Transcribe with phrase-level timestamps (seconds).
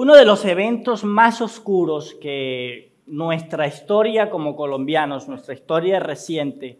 [0.00, 6.78] Uno de los eventos más oscuros que nuestra historia como colombianos, nuestra historia reciente,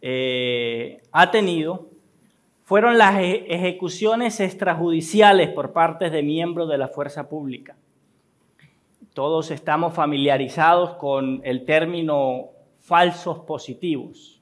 [0.00, 1.90] eh, ha tenido
[2.62, 7.76] fueron las e-, ejecuciones extrajudiciales por parte de miembros de la fuerza pública.
[9.12, 14.40] Todos estamos familiarizados con el término falsos positivos.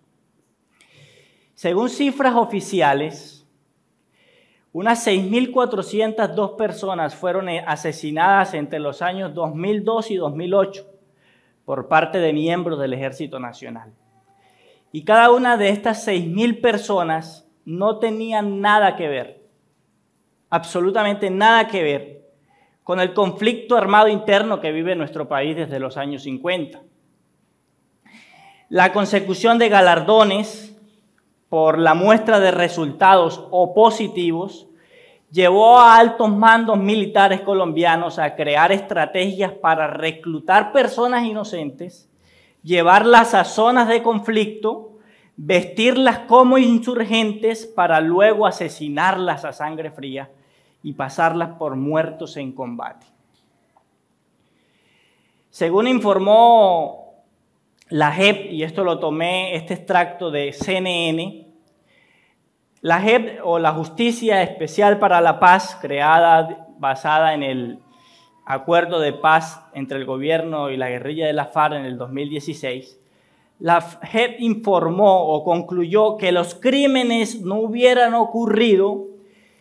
[1.54, 3.41] Según cifras oficiales,
[4.72, 10.86] unas 6.402 personas fueron asesinadas entre los años 2002 y 2008
[11.64, 13.92] por parte de miembros del Ejército Nacional.
[14.90, 19.42] Y cada una de estas 6.000 personas no tenían nada que ver,
[20.50, 22.22] absolutamente nada que ver
[22.82, 26.82] con el conflicto armado interno que vive nuestro país desde los años 50.
[28.68, 30.71] La consecución de galardones
[31.52, 34.68] por la muestra de resultados opositivos
[35.30, 42.08] llevó a altos mandos militares colombianos a crear estrategias para reclutar personas inocentes,
[42.62, 44.92] llevarlas a zonas de conflicto
[45.36, 50.30] vestirlas como insurgentes para luego asesinarlas a sangre fría
[50.82, 53.04] y pasarlas por muertos en combate.
[55.50, 57.02] Según informó
[57.92, 61.41] la JEP, y esto lo tomé, este extracto de CNN,
[62.82, 67.78] la JEP o la Justicia Especial para la Paz, creada basada en el
[68.44, 72.98] acuerdo de paz entre el gobierno y la guerrilla de la FARC en el 2016,
[73.60, 79.06] la JEP informó o concluyó que los crímenes no hubieran ocurrido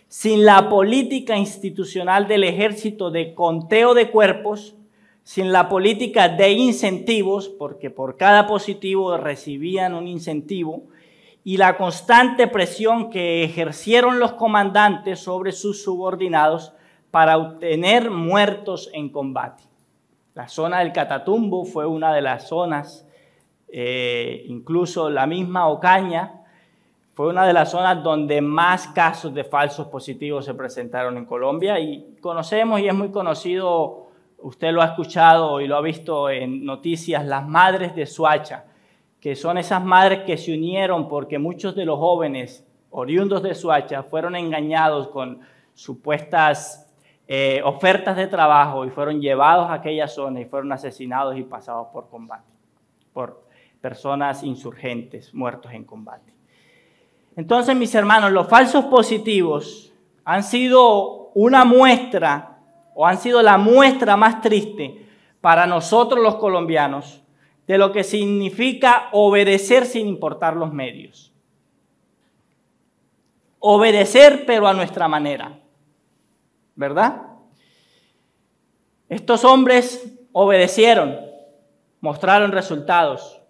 [0.07, 4.75] sin la política institucional del ejército de conteo de cuerpos,
[5.23, 10.85] sin la política de incentivos, porque por cada positivo recibían un incentivo,
[11.43, 16.73] y la constante presión que ejercieron los comandantes sobre sus subordinados
[17.09, 19.63] para obtener muertos en combate.
[20.33, 23.05] La zona del Catatumbo fue una de las zonas
[23.73, 26.41] eh, incluso la misma Ocaña
[27.13, 31.79] fue una de las zonas donde más casos de falsos positivos se presentaron en Colombia
[31.79, 34.07] y conocemos y es muy conocido,
[34.39, 38.65] usted lo ha escuchado y lo ha visto en noticias, las madres de Suacha,
[39.21, 44.01] que son esas madres que se unieron porque muchos de los jóvenes oriundos de Suacha
[44.03, 45.39] fueron engañados con
[45.75, 46.91] supuestas
[47.27, 51.87] eh, ofertas de trabajo y fueron llevados a aquella zona y fueron asesinados y pasados
[51.93, 52.51] por combate,
[53.13, 53.45] por
[53.79, 56.33] personas insurgentes muertos en combate.
[57.35, 59.93] Entonces, mis hermanos, los falsos positivos
[60.25, 62.57] han sido una muestra
[62.95, 65.05] o han sido la muestra más triste
[65.39, 67.21] para nosotros los colombianos
[67.67, 71.31] de lo que significa obedecer sin importar los medios.
[73.59, 75.59] Obedecer pero a nuestra manera.
[76.75, 77.21] ¿Verdad?
[79.09, 81.17] Estos hombres obedecieron,
[81.99, 83.41] mostraron resultados,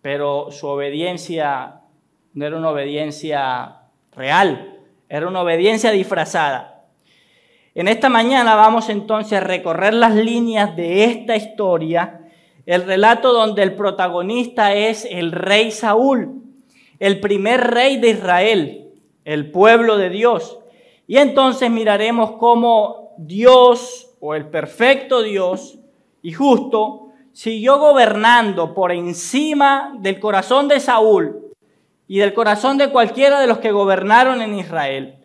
[0.00, 1.82] pero su obediencia
[2.32, 3.82] no era una obediencia
[4.12, 6.84] real, era una obediencia disfrazada.
[7.74, 12.23] En esta mañana vamos entonces a recorrer las líneas de esta historia,
[12.66, 16.42] el relato donde el protagonista es el rey Saúl,
[16.98, 18.90] el primer rey de Israel,
[19.24, 20.58] el pueblo de Dios.
[21.06, 25.78] Y entonces miraremos cómo Dios, o el perfecto Dios
[26.22, 31.50] y justo, siguió gobernando por encima del corazón de Saúl
[32.08, 35.16] y del corazón de cualquiera de los que gobernaron en Israel.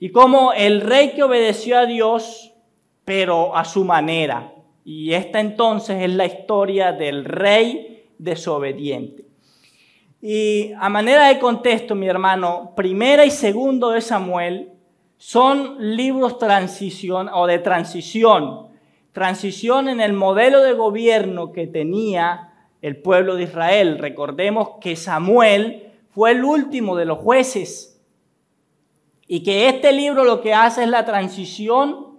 [0.00, 2.52] Y como el rey que obedeció a Dios,
[3.04, 4.52] pero a su manera.
[4.84, 9.24] Y esta entonces es la historia del rey desobediente.
[10.20, 14.70] Y a manera de contexto, mi hermano, primera y segundo de Samuel
[15.18, 18.72] son libros transición o de transición
[19.12, 23.98] transición en el modelo de gobierno que tenía el pueblo de Israel.
[23.98, 28.00] Recordemos que Samuel fue el último de los jueces
[29.26, 32.18] y que este libro lo que hace es la transición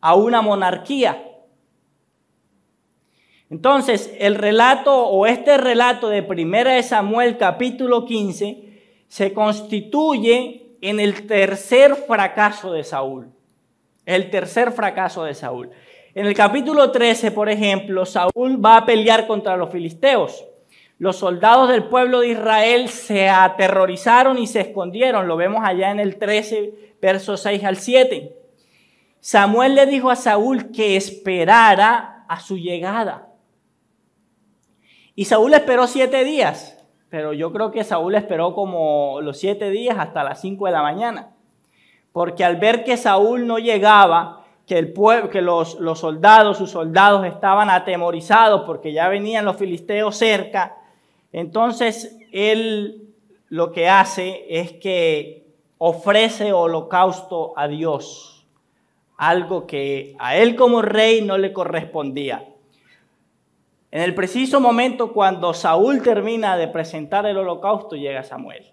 [0.00, 1.26] a una monarquía.
[3.50, 11.00] Entonces, el relato o este relato de Primera de Samuel capítulo 15 se constituye en
[11.00, 13.32] el tercer fracaso de Saúl.
[14.06, 15.70] El tercer fracaso de Saúl.
[16.14, 20.44] En el capítulo 13, por ejemplo, Saúl va a pelear contra los filisteos.
[20.98, 25.26] Los soldados del pueblo de Israel se aterrorizaron y se escondieron.
[25.26, 28.36] Lo vemos allá en el 13, versos 6 al 7.
[29.18, 33.29] Samuel le dijo a Saúl que esperara a su llegada.
[35.14, 36.78] Y Saúl esperó siete días,
[37.08, 40.82] pero yo creo que Saúl esperó como los siete días hasta las 5 de la
[40.82, 41.30] mañana.
[42.12, 46.70] Porque al ver que Saúl no llegaba, que, el pueblo, que los, los soldados, sus
[46.70, 50.76] soldados estaban atemorizados porque ya venían los filisteos cerca.
[51.32, 53.10] Entonces él
[53.48, 55.44] lo que hace es que
[55.78, 58.46] ofrece holocausto a Dios,
[59.16, 62.49] algo que a él como rey no le correspondía.
[63.90, 68.72] En el preciso momento cuando Saúl termina de presentar el holocausto, llega Samuel.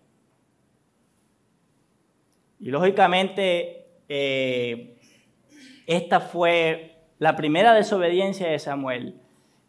[2.59, 4.99] Y lógicamente, eh,
[5.87, 9.15] esta fue la primera desobediencia de Samuel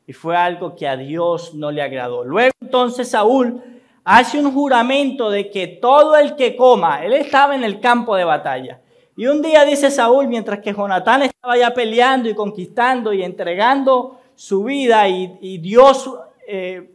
[0.06, 2.24] y fue algo que a Dios no le agradó.
[2.24, 3.62] Luego entonces Saúl
[4.04, 8.24] hace un juramento de que todo el que coma, él estaba en el campo de
[8.24, 8.80] batalla.
[9.16, 14.17] Y un día dice Saúl, mientras que Jonatán estaba ya peleando y conquistando y entregando
[14.38, 16.08] su vida y, Dios
[16.46, 16.94] eh,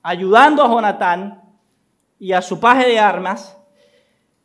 [0.00, 1.42] ayudando a Jonatán
[2.20, 3.60] y a su paje de armas,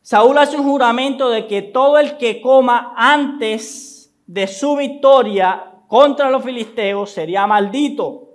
[0.02, 6.32] Saúl hace un juramento de que todo el que coma antes de su victoria contra
[6.32, 8.30] los filisteos sería maldito.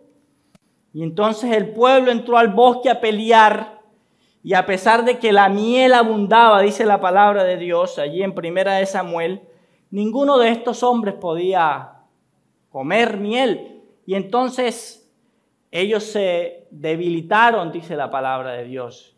[0.92, 3.80] Y entonces el pueblo entró al bosque a pelear
[4.44, 8.32] y a pesar de que la miel abundaba, dice la palabra de Dios allí en
[8.32, 9.42] primera de Samuel,
[9.90, 11.94] ninguno de estos hombres podía
[12.70, 13.73] comer miel
[14.06, 15.10] y entonces
[15.70, 19.16] ellos se debilitaron, dice la palabra de Dios.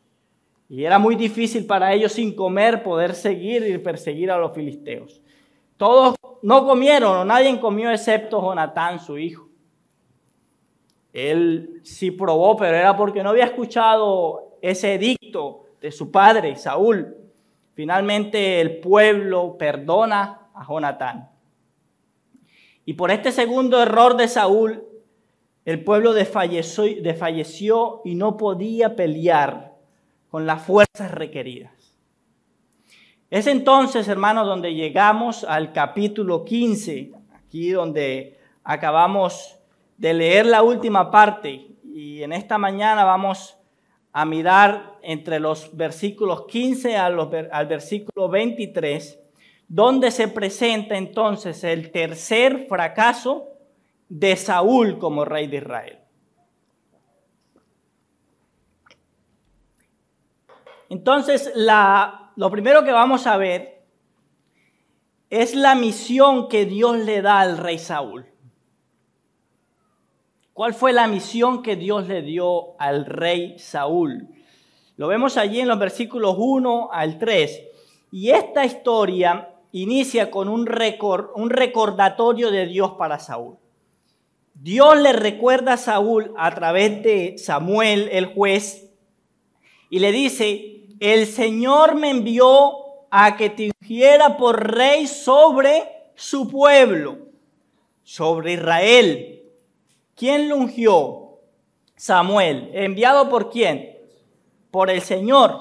[0.69, 5.23] Y era muy difícil para ellos sin comer poder seguir y perseguir a los filisteos.
[5.77, 9.49] Todos no comieron, o nadie comió excepto Jonatán, su hijo.
[11.13, 17.17] Él sí probó, pero era porque no había escuchado ese edicto de su padre, Saúl.
[17.75, 21.36] Finalmente el pueblo perdona a Jonatán.
[22.89, 24.85] Y por este segundo error de Saúl,
[25.65, 29.75] el pueblo desfalleció, y no podía pelear
[30.31, 31.73] con las fuerzas requeridas.
[33.29, 39.59] Es entonces, hermanos, donde llegamos al capítulo 15, aquí donde acabamos
[39.97, 41.67] de leer la última parte.
[41.83, 43.59] Y en esta mañana vamos
[44.13, 49.26] a mirar entre los versículos 15 al versículo 23
[49.69, 53.49] donde se presenta entonces el tercer fracaso
[54.09, 55.99] de Saúl como rey de Israel.
[60.89, 63.83] Entonces, lo primero que vamos a ver
[65.31, 68.27] es la misión que Dios le da al rey Saúl.
[70.53, 74.29] ¿Cuál fue la misión que Dios le dio al rey Saúl?
[74.97, 77.63] Lo vemos allí en los versículos 1 al 3.
[78.13, 79.51] Y esta historia
[79.83, 80.69] inicia con un,
[81.35, 83.59] un recordatorio de Dios para Saúl.
[84.55, 88.91] Dios le recuerda a Saúl a través de Samuel, el juez,
[89.91, 92.73] y le dice, el Señor me envió
[93.11, 95.85] a que te ungiera por rey sobre
[96.15, 97.19] su pueblo,
[98.03, 99.43] sobre Israel.
[100.15, 101.39] ¿Quién lo ungió?
[101.97, 102.71] Samuel.
[102.73, 103.99] ¿Enviado por quién?
[104.71, 105.61] Por el Señor.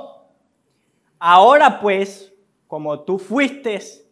[1.19, 2.33] Ahora pues,
[2.67, 4.04] como tú fuiste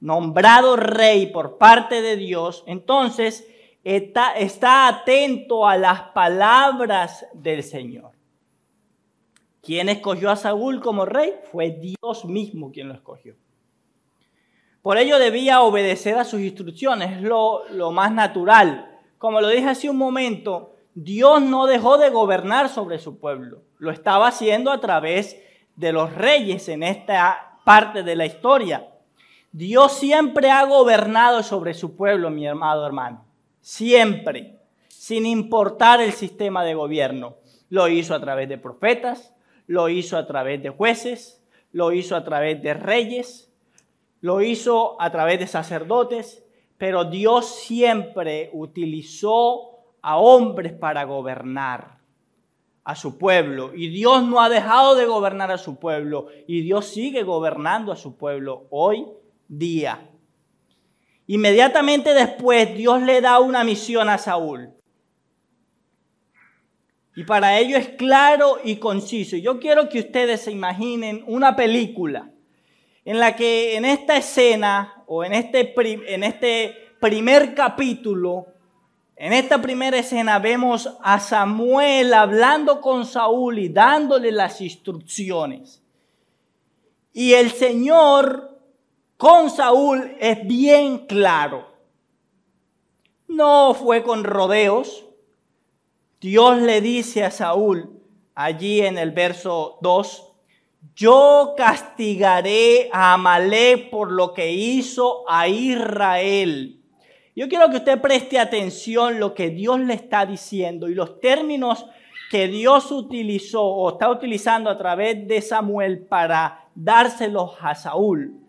[0.00, 3.46] nombrado rey por parte de Dios, entonces
[3.84, 8.12] está, atento a las palabras del Señor.
[9.62, 11.34] ¿Quién escogió a Saúl como rey?
[11.52, 13.36] Fue Dios mismo quien lo escogió.
[14.82, 18.98] Por ello debía obedecer a sus instrucciones, es lo, lo más natural.
[19.18, 23.62] Como lo dije hace un momento, Dios no dejó de gobernar sobre su pueblo.
[23.76, 25.38] Lo estaba haciendo a través
[25.76, 28.89] de los reyes en esta parte de la historia.
[29.52, 33.24] Dios siempre ha gobernado sobre su pueblo, mi amado hermano.
[33.60, 37.36] Siempre, sin importar el sistema de gobierno.
[37.68, 39.34] Lo hizo a través de profetas,
[39.66, 43.52] lo hizo a través de jueces, lo hizo a través de reyes,
[44.20, 46.44] lo hizo a través de sacerdotes,
[46.78, 51.98] pero Dios siempre utilizó a hombres para gobernar
[52.84, 53.72] a su pueblo.
[53.74, 56.28] Y Dios no ha dejado de gobernar a su pueblo.
[56.46, 59.06] Y Dios sigue gobernando a su pueblo hoy
[59.50, 60.08] día.
[61.26, 64.70] Inmediatamente después Dios le da una misión a Saúl.
[67.16, 69.36] Y para ello es claro y conciso.
[69.36, 72.30] Yo quiero que ustedes se imaginen una película
[73.04, 75.74] en la que en esta escena o en este,
[76.14, 78.46] en este primer capítulo,
[79.16, 85.82] en esta primera escena vemos a Samuel hablando con Saúl y dándole las instrucciones.
[87.12, 88.49] Y el Señor
[89.20, 91.68] con Saúl es bien claro.
[93.28, 95.04] No fue con rodeos.
[96.22, 98.00] Dios le dice a Saúl
[98.34, 100.32] allí en el verso 2,
[100.96, 106.80] yo castigaré a Amalek por lo que hizo a Israel.
[107.36, 111.84] Yo quiero que usted preste atención lo que Dios le está diciendo y los términos
[112.30, 118.39] que Dios utilizó o está utilizando a través de Samuel para dárselos a Saúl.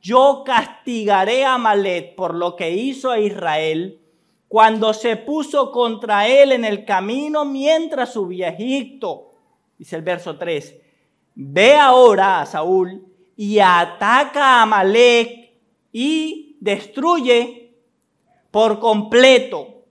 [0.00, 4.00] Yo castigaré a Amalek por lo que hizo a Israel
[4.46, 9.32] cuando se puso contra él en el camino mientras subía a Egipto.
[9.76, 10.76] Dice el verso 3.
[11.34, 15.52] Ve ahora a Saúl y ataca a Amalek
[15.92, 17.74] y destruye
[18.50, 19.84] por completo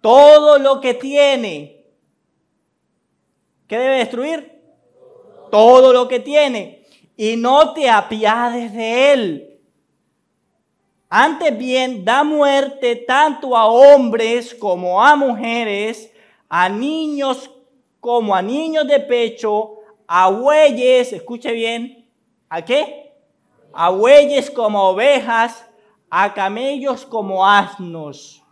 [0.00, 1.84] todo lo que tiene.
[3.68, 4.60] ¿Qué debe destruir?
[5.50, 6.81] Todo lo que tiene.
[7.16, 9.48] Y no te apiades de él
[11.14, 16.10] antes bien, da muerte tanto a hombres como a mujeres,
[16.48, 17.50] a niños
[18.00, 19.74] como a niños de pecho,
[20.06, 22.10] a bueyes, escuche bien,
[22.48, 23.12] ¿a qué?
[23.74, 25.66] A bueyes como ovejas,
[26.08, 28.42] a camellos como asnos.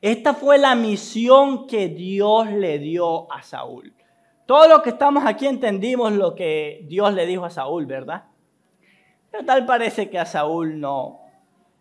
[0.00, 3.94] Esta fue la misión que Dios le dio a Saúl.
[4.50, 8.24] Todos los que estamos aquí entendimos lo que Dios le dijo a Saúl, ¿verdad?
[9.30, 11.20] Pero tal parece que a Saúl no,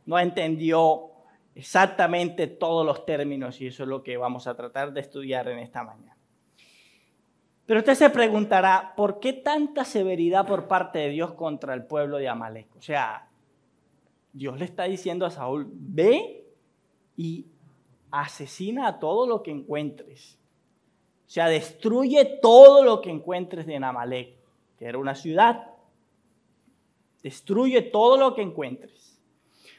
[0.06, 1.10] no entendió
[1.56, 5.58] exactamente todos los términos y eso es lo que vamos a tratar de estudiar en
[5.58, 6.16] esta mañana.
[7.66, 12.18] Pero usted se preguntará, ¿por qué tanta severidad por parte de Dios contra el pueblo
[12.18, 12.76] de Amalek?
[12.76, 13.30] O sea,
[14.32, 16.46] Dios le está diciendo a Saúl, ve
[17.18, 17.48] y
[18.12, 20.39] asesina a todo lo que encuentres.
[21.30, 24.34] O sea, destruye todo lo que encuentres en Amalek,
[24.80, 25.68] que era una ciudad.
[27.22, 29.22] Destruye todo lo que encuentres.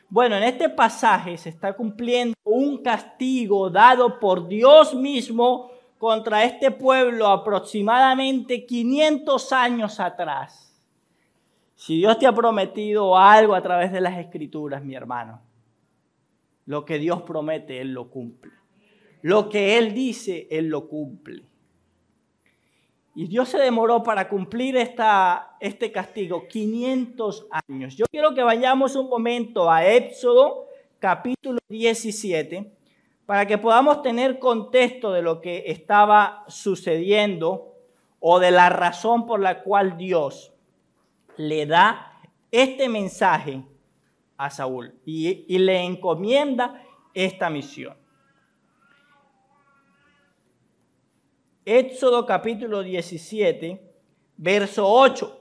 [0.08, 6.70] Bueno, en este pasaje se está cumpliendo un castigo dado por Dios mismo contra este
[6.70, 10.80] pueblo aproximadamente 500 años atrás.
[11.74, 15.42] Si Dios te ha prometido algo a través de las escrituras, mi hermano,
[16.66, 18.52] lo que Dios promete, Él lo cumple.
[19.22, 21.42] Lo que Él dice, Él lo cumple.
[23.14, 27.96] Y Dios se demoró para cumplir este castigo 500 años.
[27.96, 30.66] Yo quiero que vayamos un momento a Éxodo
[31.00, 32.72] capítulo 17
[33.26, 37.74] para que podamos tener contexto de lo que estaba sucediendo
[38.20, 40.52] o de la razón por la cual Dios
[41.36, 43.62] le da este mensaje
[44.36, 47.99] a Saúl y le encomienda esta misión.
[51.66, 53.80] Éxodo capítulo 17,
[54.38, 55.40] verso 8.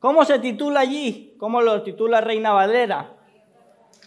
[0.00, 1.34] ¿Cómo se titula allí?
[1.38, 3.14] ¿Cómo lo titula Reina Valera?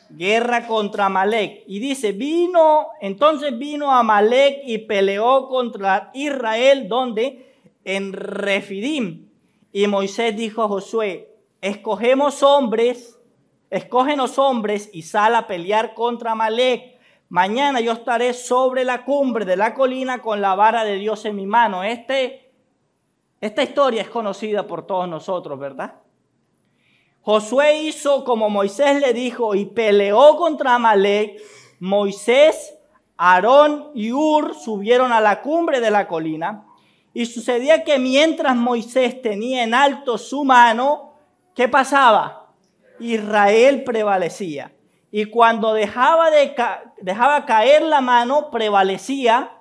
[0.09, 1.63] Guerra contra Amalek.
[1.65, 7.53] Y dice, vino, entonces vino Amalek y peleó contra Israel, donde
[7.85, 9.29] en Refidim.
[9.71, 13.17] Y Moisés dijo a Josué, escogemos hombres,
[13.69, 16.96] escógenos hombres y sal a pelear contra Amalek
[17.29, 21.35] Mañana yo estaré sobre la cumbre de la colina con la vara de Dios en
[21.35, 21.83] mi mano.
[21.83, 22.53] Este,
[23.41, 25.95] esta historia es conocida por todos nosotros, ¿verdad?
[27.21, 31.41] Josué hizo como Moisés le dijo y peleó contra Amalek.
[31.79, 32.75] Moisés,
[33.17, 36.65] Aarón y Ur subieron a la cumbre de la colina.
[37.13, 41.15] Y sucedía que mientras Moisés tenía en alto su mano,
[41.53, 42.53] ¿qué pasaba?
[42.99, 44.71] Israel prevalecía.
[45.11, 46.55] Y cuando dejaba, de
[47.01, 49.51] dejaba caer la mano, prevalecía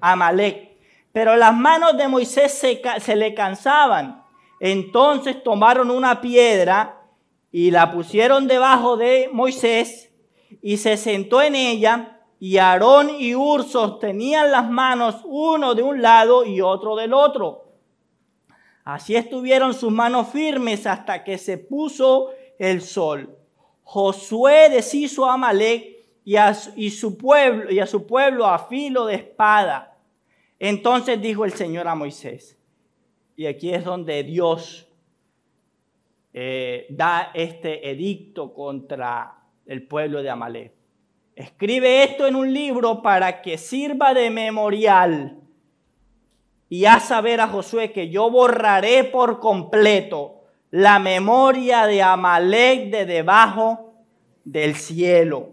[0.00, 0.76] Amalek.
[1.12, 4.22] Pero las manos de Moisés se, se le cansaban.
[4.60, 7.00] Entonces tomaron una piedra
[7.50, 10.12] y la pusieron debajo de Moisés
[10.62, 12.20] y se sentó en ella.
[12.38, 17.72] Y Aarón y Ur sostenían las manos uno de un lado y otro del otro.
[18.84, 23.35] Así estuvieron sus manos firmes hasta que se puso el sol.
[23.88, 29.14] Josué deshizo a Amalek y a, su pueblo, y a su pueblo a filo de
[29.14, 29.96] espada.
[30.58, 32.58] Entonces dijo el Señor a Moisés,
[33.36, 34.88] y aquí es donde Dios
[36.34, 40.72] eh, da este edicto contra el pueblo de Amalek.
[41.36, 45.42] Escribe esto en un libro para que sirva de memorial
[46.68, 50.35] y haz saber a Josué que yo borraré por completo
[50.70, 53.94] la memoria de Amalek de debajo
[54.44, 55.50] del cielo.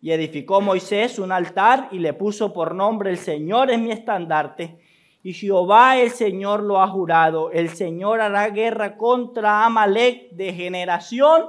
[0.00, 4.78] Y edificó Moisés un altar y le puso por nombre el Señor es mi estandarte.
[5.22, 7.52] Y Jehová el Señor lo ha jurado.
[7.52, 11.46] El Señor hará guerra contra Amalek de generación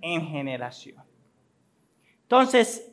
[0.00, 1.04] en generación.
[2.22, 2.90] Entonces,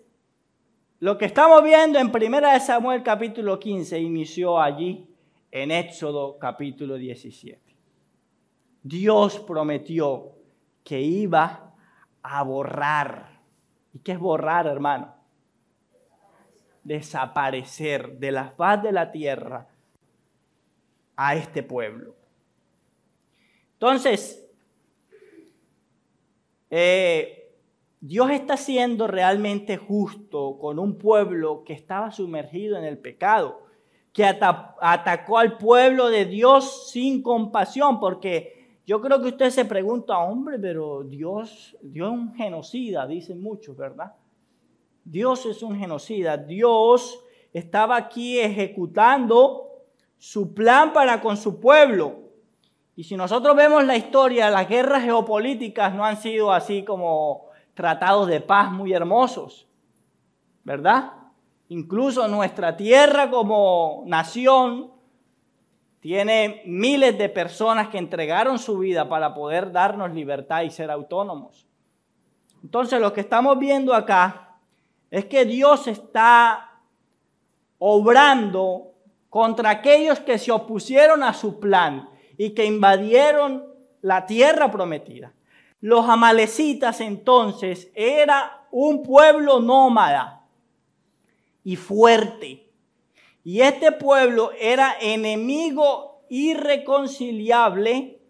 [1.00, 5.08] lo que estamos viendo en 1 Samuel capítulo 15 inició allí
[5.50, 7.61] en Éxodo capítulo 17.
[8.84, 10.32] Dios prometió
[10.84, 11.74] que iba
[12.24, 13.40] a borrar.
[13.94, 15.14] ¿Y qué es borrar, hermano?
[16.84, 19.68] Desaparecer de la faz de la tierra
[21.16, 22.16] a este pueblo.
[23.74, 24.48] Entonces,
[26.70, 27.54] eh,
[28.00, 33.62] Dios está siendo realmente justo con un pueblo que estaba sumergido en el pecado,
[34.14, 40.18] que atacó al pueblo de Dios sin compasión, porque yo creo que usted se pregunta,
[40.18, 44.14] hombre, pero Dios, Dios es un genocida, dicen muchos, ¿verdad?
[45.04, 46.38] Dios es un genocida.
[46.38, 47.24] Dios
[47.54, 49.68] estaba aquí ejecutando
[50.18, 52.20] su plan para con su pueblo.
[52.96, 58.28] Y si nosotros vemos la historia, las guerras geopolíticas no han sido así como tratados
[58.28, 59.68] de paz muy hermosos,
[60.64, 61.14] ¿verdad?
[61.70, 64.92] Incluso nuestra tierra como nación
[66.02, 71.68] tiene miles de personas que entregaron su vida para poder darnos libertad y ser autónomos.
[72.64, 74.58] Entonces lo que estamos viendo acá
[75.12, 76.80] es que Dios está
[77.78, 78.94] obrando
[79.30, 83.66] contra aquellos que se opusieron a su plan y que invadieron
[84.02, 85.34] la tierra prometida.
[85.82, 90.46] Los amalecitas entonces era un pueblo nómada
[91.64, 92.71] y fuerte.
[93.44, 98.22] Y este pueblo era enemigo irreconciliable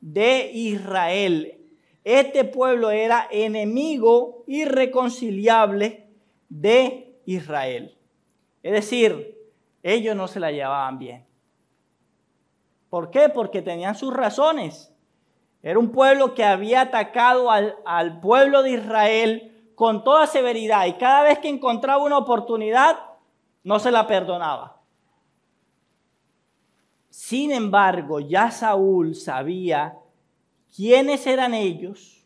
[0.00, 1.58] de Israel.
[2.04, 6.08] Este pueblo era enemigo irreconciliable
[6.48, 7.96] de Israel.
[8.62, 9.38] Es decir,
[9.82, 11.26] ellos no se la llevaban bien.
[12.90, 13.28] ¿Por qué?
[13.28, 14.92] Porque tenían sus razones.
[15.62, 21.22] Era un pueblo que había atacado al, pueblo de Israel con toda severidad y cada
[21.22, 22.98] vez que encontraba una oportunidad
[23.64, 24.80] no se la perdonaba.
[27.10, 29.98] Sin embargo, ya Saúl sabía
[30.74, 32.24] quiénes eran ellos,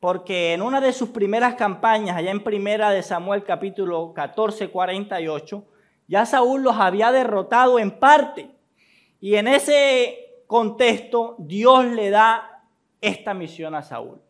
[0.00, 5.64] porque en una de sus primeras campañas, allá en primera de Samuel capítulo 14, 48,
[6.06, 8.50] ya Saúl los había derrotado en parte.
[9.20, 12.64] Y en ese contexto Dios le da
[13.00, 14.20] esta misión a Saúl.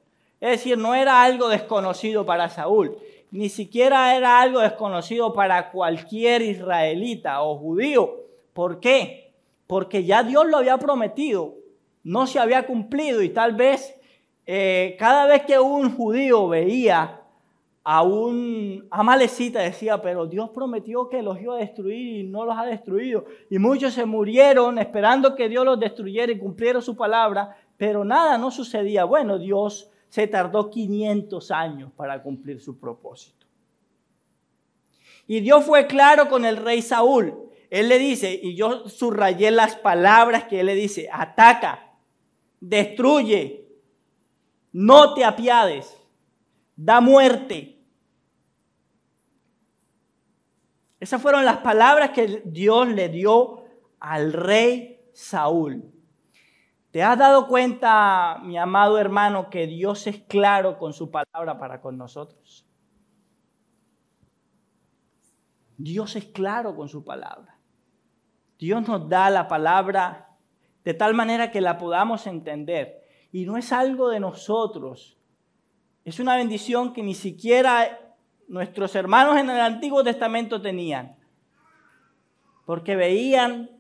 [0.40, 2.96] Es decir, no era algo desconocido para Saúl,
[3.30, 8.24] ni siquiera era algo desconocido para cualquier israelita o judío.
[8.52, 9.32] ¿Por qué?
[9.66, 11.54] Porque ya Dios lo había prometido,
[12.04, 13.94] no se había cumplido y tal vez
[14.46, 17.20] eh, cada vez que un judío veía
[17.84, 22.56] a un amalecita decía, pero Dios prometió que los iba a destruir y no los
[22.56, 23.24] ha destruido.
[23.50, 28.36] Y muchos se murieron esperando que Dios los destruyera y cumpliera su palabra, pero nada
[28.36, 29.04] no sucedía.
[29.04, 33.46] Bueno, Dios se tardó 500 años para cumplir su propósito.
[35.26, 37.50] Y Dios fue claro con el rey Saúl.
[37.70, 41.92] Él le dice, y yo subrayé las palabras que él le dice, ataca,
[42.60, 43.68] destruye,
[44.72, 45.94] no te apiades,
[46.76, 47.78] da muerte,
[51.00, 53.64] Esas fueron las palabras que Dios le dio
[54.00, 55.84] al rey Saúl.
[56.90, 61.82] ¿Te has dado cuenta, mi amado hermano, que Dios es claro con su palabra para
[61.82, 62.66] con nosotros?
[65.76, 67.58] Dios es claro con su palabra.
[68.58, 70.36] Dios nos da la palabra
[70.82, 73.04] de tal manera que la podamos entender.
[73.32, 75.18] Y no es algo de nosotros.
[76.06, 78.16] Es una bendición que ni siquiera
[78.48, 81.18] nuestros hermanos en el Antiguo Testamento tenían.
[82.64, 83.70] Porque veían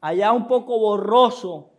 [0.00, 1.75] allá un poco borroso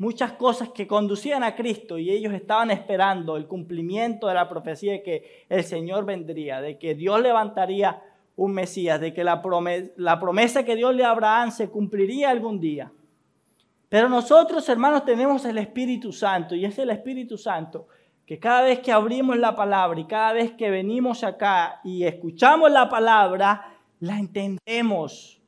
[0.00, 4.92] muchas cosas que conducían a Cristo y ellos estaban esperando el cumplimiento de la profecía
[4.92, 8.02] de que el Señor vendría, de que Dios levantaría
[8.34, 12.30] un Mesías, de que la promesa, la promesa que Dios le a Abraham se cumpliría
[12.30, 12.90] algún día.
[13.90, 17.86] Pero nosotros, hermanos, tenemos el Espíritu Santo y es el Espíritu Santo
[18.24, 22.70] que cada vez que abrimos la palabra y cada vez que venimos acá y escuchamos
[22.70, 25.39] la palabra, la entendemos.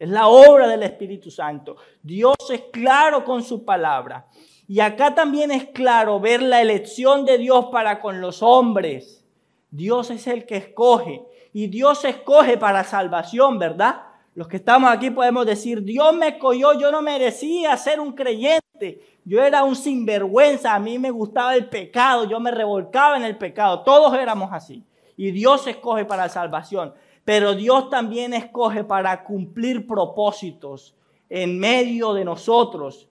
[0.00, 1.76] Es la obra del Espíritu Santo.
[2.02, 4.26] Dios es claro con su palabra.
[4.66, 9.26] Y acá también es claro ver la elección de Dios para con los hombres.
[9.70, 11.22] Dios es el que escoge.
[11.52, 14.00] Y Dios escoge para salvación, ¿verdad?
[14.34, 19.18] Los que estamos aquí podemos decir, Dios me escogió, yo no merecía ser un creyente.
[19.26, 23.36] Yo era un sinvergüenza, a mí me gustaba el pecado, yo me revolcaba en el
[23.36, 24.82] pecado, todos éramos así.
[25.14, 26.94] Y Dios escoge para salvación,
[27.30, 30.96] pero Dios también escoge para cumplir propósitos
[31.28, 33.08] en medio de nosotros.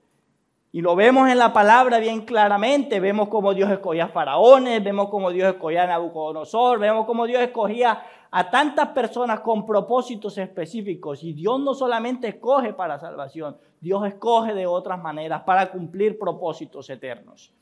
[0.74, 5.08] Y lo vemos en la palabra bien claramente, vemos cómo Dios escogía a faraones, vemos
[5.08, 11.24] cómo Dios escogía a Nabucodonosor, vemos cómo Dios escogía a tantas personas con propósitos específicos.
[11.24, 16.90] Y Dios no solamente escoge para salvación, Dios escoge de otras maneras para cumplir propósitos
[16.90, 17.54] eternos.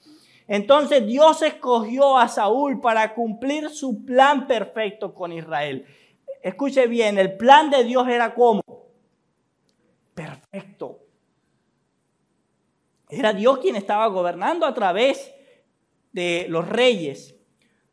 [0.48, 5.86] Entonces Dios escogió a Saúl para cumplir su plan perfecto con Israel.
[6.48, 8.62] Escuche bien, el plan de Dios era como
[10.14, 11.02] perfecto.
[13.10, 15.34] Era Dios quien estaba gobernando a través
[16.14, 17.36] de los reyes.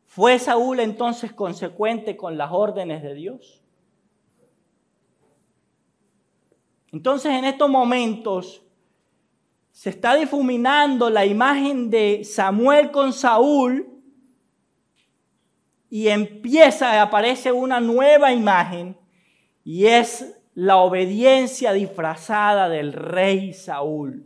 [0.05, 3.61] ¿Fue Saúl entonces consecuente con las órdenes de Dios?
[6.93, 8.63] Entonces en estos momentos
[9.73, 13.94] se está difuminando la imagen de Samuel con Saúl
[15.89, 18.97] y empieza, aparece una nueva imagen
[19.63, 24.25] y es la obediencia disfrazada del rey Saúl.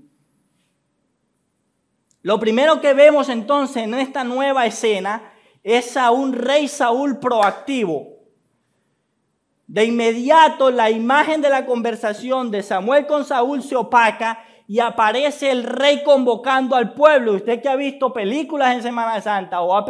[2.22, 5.32] Lo primero que vemos entonces en esta nueva escena
[5.64, 8.20] es a un rey Saúl proactivo.
[9.68, 15.50] De inmediato la imagen de la conversación de Samuel con Saúl se opaca y aparece
[15.50, 17.34] el rey convocando al pueblo.
[17.34, 19.84] Usted que ha visto películas en Semana Santa o ha,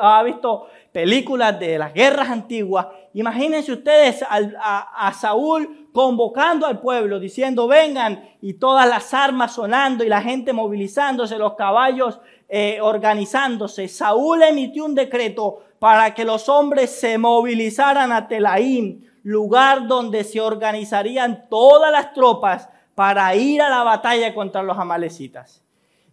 [0.00, 7.68] ha visto películas de las guerras antiguas, imagínense ustedes a, Saúl convocando al pueblo, diciendo,
[7.68, 13.88] vengan, y todas las armas sonando y la gente movilizándose, los caballos eh, organizándose.
[13.88, 20.40] Saúl emitió un decreto para que los hombres se movilizaran a Telaín, lugar donde se
[20.40, 25.62] organizarían todas las tropas para ir a la batalla contra los amalecitas.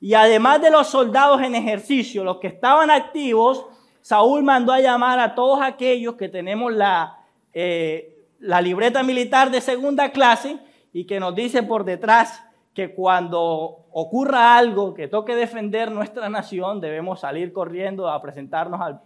[0.01, 3.65] Y además de los soldados en ejercicio, los que estaban activos,
[4.03, 7.19] Saúl mandó a llamar a todos aquellos que tenemos la,
[7.53, 10.59] eh, la libreta militar de segunda clase
[10.91, 16.81] y que nos dice por detrás que cuando ocurra algo que toque defender nuestra nación,
[16.81, 19.01] debemos salir corriendo a presentarnos al,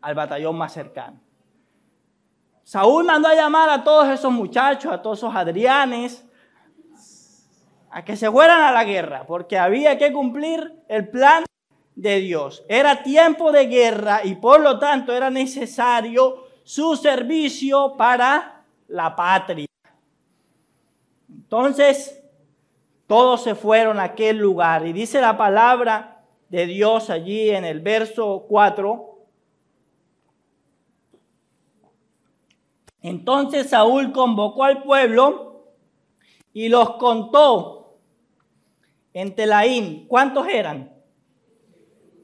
[0.00, 1.20] al batallón más cercano.
[2.64, 6.26] Saúl mandó a llamar a todos esos muchachos, a todos esos Adrianes,
[7.90, 11.44] a que se fueran a la guerra, porque había que cumplir el plan
[11.98, 12.64] de Dios.
[12.68, 19.66] Era tiempo de guerra y por lo tanto era necesario su servicio para la patria.
[21.28, 22.22] Entonces,
[23.08, 27.80] todos se fueron a aquel lugar y dice la palabra de Dios allí en el
[27.80, 29.18] verso 4.
[33.02, 35.64] Entonces Saúl convocó al pueblo
[36.52, 37.98] y los contó
[39.12, 40.97] en Telaín, ¿cuántos eran?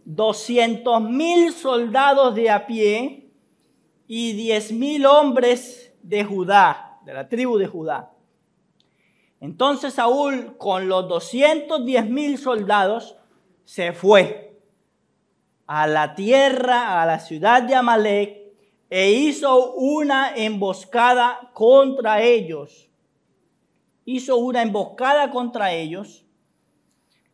[0.05, 3.31] 200 mil soldados de a pie
[4.07, 8.13] y 10 mil hombres de Judá, de la tribu de Judá.
[9.41, 13.17] Entonces Saúl con los 210 mil soldados
[13.65, 14.61] se fue
[15.67, 18.45] a la tierra, a la ciudad de Amalek,
[18.91, 22.91] e hizo una emboscada contra ellos.
[24.05, 26.24] Hizo una emboscada contra ellos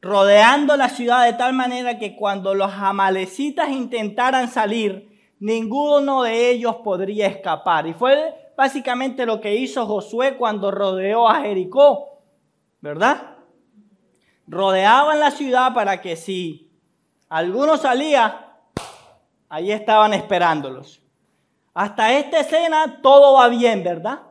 [0.01, 6.77] rodeando la ciudad de tal manera que cuando los amalecitas intentaran salir, ninguno de ellos
[6.83, 7.87] podría escapar.
[7.87, 12.23] Y fue básicamente lo que hizo Josué cuando rodeó a Jericó,
[12.81, 13.37] ¿verdad?
[14.47, 16.71] Rodeaban la ciudad para que si
[17.29, 18.57] alguno salía,
[19.49, 21.03] ahí estaban esperándolos.
[21.75, 24.23] Hasta esta escena todo va bien, ¿verdad?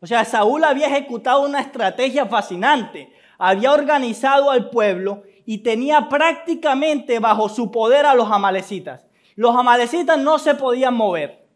[0.00, 7.18] O sea, Saúl había ejecutado una estrategia fascinante había organizado al pueblo y tenía prácticamente
[7.18, 9.06] bajo su poder a los amalecitas.
[9.36, 11.46] Los amalecitas no se podían mover,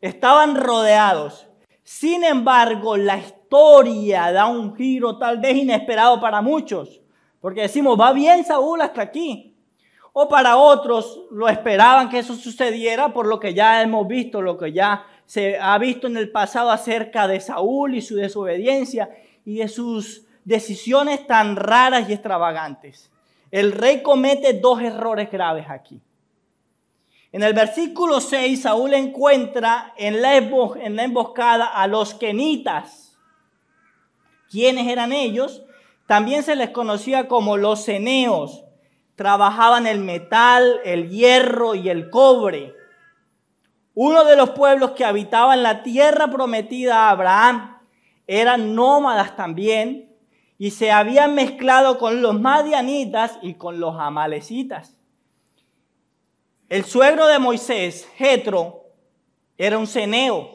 [0.00, 1.46] estaban rodeados.
[1.82, 7.00] Sin embargo, la historia da un giro tal vez inesperado para muchos,
[7.40, 9.56] porque decimos, va bien Saúl hasta aquí.
[10.12, 14.58] O para otros lo esperaban que eso sucediera por lo que ya hemos visto, lo
[14.58, 19.10] que ya se ha visto en el pasado acerca de Saúl y su desobediencia
[19.44, 23.10] y de sus decisiones tan raras y extravagantes.
[23.52, 26.02] El rey comete dos errores graves aquí.
[27.32, 33.16] En el versículo 6, Saúl encuentra en la, emboscada a los kenitas.
[34.50, 35.62] ¿Quiénes eran ellos?
[36.08, 38.64] También se les conocía como los ceneos.
[39.14, 42.74] Trabajaban el metal, el hierro y el cobre.
[43.94, 47.78] Uno de los pueblos que habitaban la tierra prometida a Abraham
[48.26, 50.09] eran nómadas también
[50.60, 54.94] y se habían mezclado con los madianitas y con los amalecitas.
[56.68, 58.84] El suegro de Moisés, Jetro,
[59.56, 60.50] era un ceneo.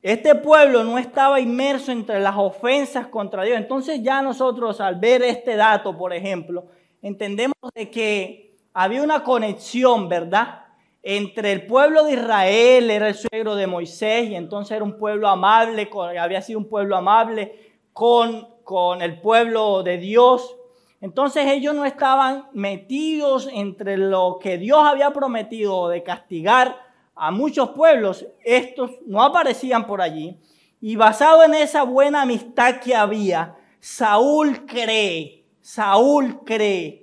[0.00, 3.58] Este pueblo no estaba inmerso entre las ofensas contra Dios.
[3.58, 6.66] Entonces ya nosotros al ver este dato, por ejemplo,
[7.02, 10.60] entendemos de que había una conexión, ¿verdad?
[11.04, 15.26] entre el pueblo de Israel, era el suegro de Moisés y entonces era un pueblo
[15.26, 20.56] amable, había sido un pueblo amable con, con el pueblo de Dios.
[21.00, 26.78] Entonces ellos no estaban metidos entre lo que Dios había prometido de castigar
[27.14, 28.26] a muchos pueblos.
[28.44, 30.38] Estos no aparecían por allí.
[30.80, 37.02] Y basado en esa buena amistad que había, Saúl cree, Saúl cree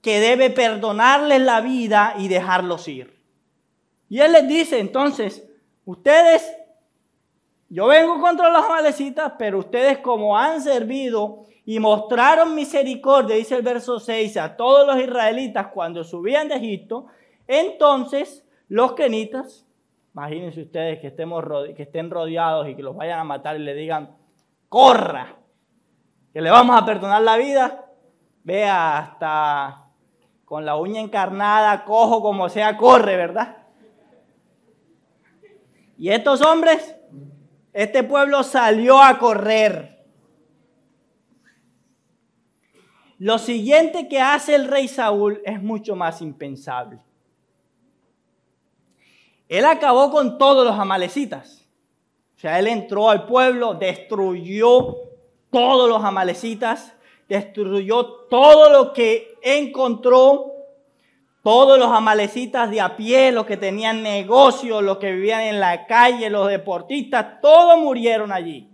[0.00, 3.18] que debe perdonarles la vida y dejarlos ir.
[4.08, 5.46] Y él les dice, entonces,
[5.86, 6.46] ustedes,
[7.74, 13.62] yo vengo contra los amalecitas, pero ustedes como han servido y mostraron misericordia, dice el
[13.62, 17.06] verso 6, a todos los israelitas cuando subían de Egipto,
[17.48, 19.66] entonces los kenitas,
[20.14, 23.74] imagínense ustedes que, estemos, que estén rodeados y que los vayan a matar y le
[23.74, 24.16] digan,
[24.68, 25.34] corra,
[26.32, 27.86] que le vamos a perdonar la vida,
[28.44, 29.88] vea hasta
[30.44, 33.56] con la uña encarnada, cojo como sea, corre, ¿verdad?
[35.98, 36.96] Y estos hombres,
[37.74, 40.04] este pueblo salió a correr.
[43.18, 47.00] Lo siguiente que hace el rey Saúl es mucho más impensable.
[49.48, 51.66] Él acabó con todos los amalecitas.
[52.36, 54.96] O sea, él entró al pueblo, destruyó
[55.50, 56.94] todos los amalecitas,
[57.28, 60.53] destruyó todo lo que encontró,
[61.44, 65.86] todos los amalecitas de a pie, los que tenían negocios, los que vivían en la
[65.86, 68.70] calle, los deportistas, todos murieron allí.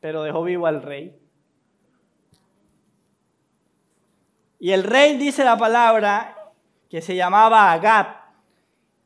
[0.00, 1.14] Pero dejó vivo al rey.
[4.58, 6.50] Y el rey dice la palabra
[6.88, 8.06] que se llamaba Agab.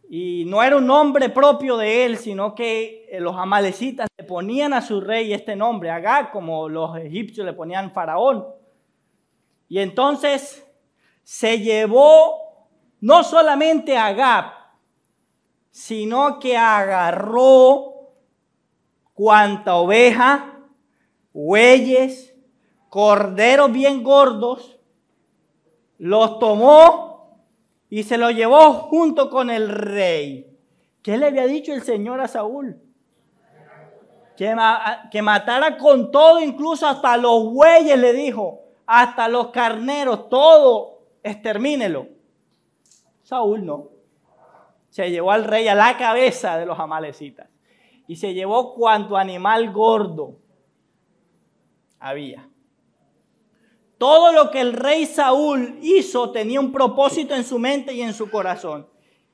[0.09, 4.75] Y no era un nombre propio de él, sino que eh, los amalecitas le ponían
[4.75, 8.62] a su rey este nombre, Agab, como los egipcios le ponían faraón.
[9.69, 10.67] Y entonces
[11.23, 12.69] se llevó
[13.01, 14.53] no solamente a Agab,
[15.71, 18.13] sino que agarró
[19.15, 20.61] cuanta oveja,
[21.33, 22.35] bueyes,
[22.89, 24.79] corderos bien gordos,
[25.99, 27.41] los tomó
[27.89, 30.59] y se los llevó junto con el rey.
[31.03, 32.81] ¿Qué le había dicho el Señor a Saúl?
[34.37, 34.55] Que,
[35.11, 38.62] que matara con todo, incluso hasta los bueyes, le dijo,
[38.95, 42.09] hasta los carneros, todo, extermínelo.
[43.23, 43.89] Saúl no.
[44.91, 47.49] Se llevó al rey a la cabeza de los amalecitas
[48.07, 50.37] y se llevó cuanto animal gordo
[51.99, 52.47] había.
[53.97, 58.13] Todo lo que el rey Saúl hizo tenía un propósito en su mente y en
[58.13, 58.91] su corazón.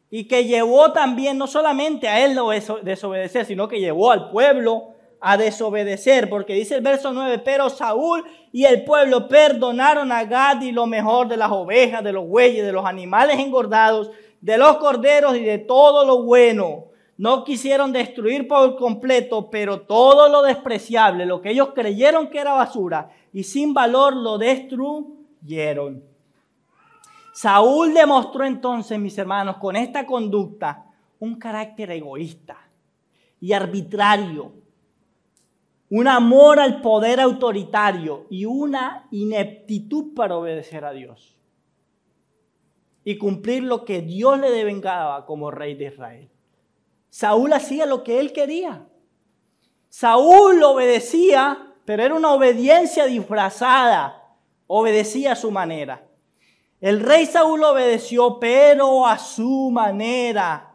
[0.08, 2.38] Y que llevó también no solamente a él
[2.84, 6.28] desobedecer, sino que llevó al pueblo a desobedecer.
[6.28, 10.86] Porque dice el verso 9, pero Saúl y el pueblo perdonaron a Gad y lo
[10.86, 15.44] mejor de las ovejas, de los bueyes, de los animales engordados, de los corderos y
[15.44, 16.86] de todo lo bueno.
[17.16, 22.52] No quisieron destruir por completo, pero todo lo despreciable, lo que ellos creyeron que era
[22.52, 26.04] basura, y sin valor lo destruyeron.
[27.32, 30.86] Saúl demostró entonces, mis hermanos, con esta conducta
[31.18, 32.56] un carácter egoísta
[33.40, 34.52] y arbitrario,
[35.90, 41.36] un amor al poder autoritario y una ineptitud para obedecer a Dios
[43.04, 46.30] y cumplir lo que Dios le devengaba como rey de Israel.
[47.08, 48.86] Saúl hacía lo que él quería.
[49.88, 54.36] Saúl obedecía pero era una obediencia disfrazada.
[54.66, 56.06] Obedecía a su manera.
[56.82, 60.67] El rey Saúl obedeció, pero a su manera.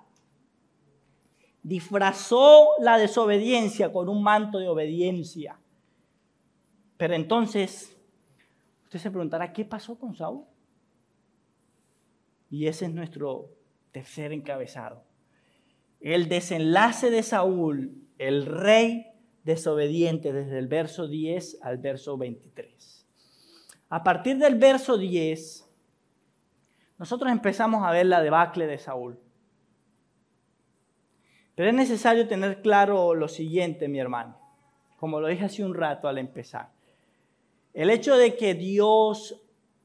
[1.63, 5.57] Disfrazó la desobediencia con un manto de obediencia.
[6.97, 7.97] Pero entonces,
[8.83, 10.45] usted se preguntará, ¿qué pasó con Saúl?
[12.49, 13.49] Y ese es nuestro
[13.91, 15.03] tercer encabezado.
[15.99, 19.07] El desenlace de Saúl, el rey
[19.43, 23.07] desobediente desde el verso 10 al verso 23.
[23.89, 25.69] A partir del verso 10,
[26.97, 29.19] nosotros empezamos a ver la debacle de Saúl.
[31.55, 34.35] Pero es necesario tener claro lo siguiente, mi hermano,
[34.97, 36.69] como lo dije hace un rato al empezar.
[37.73, 39.39] El hecho de que Dios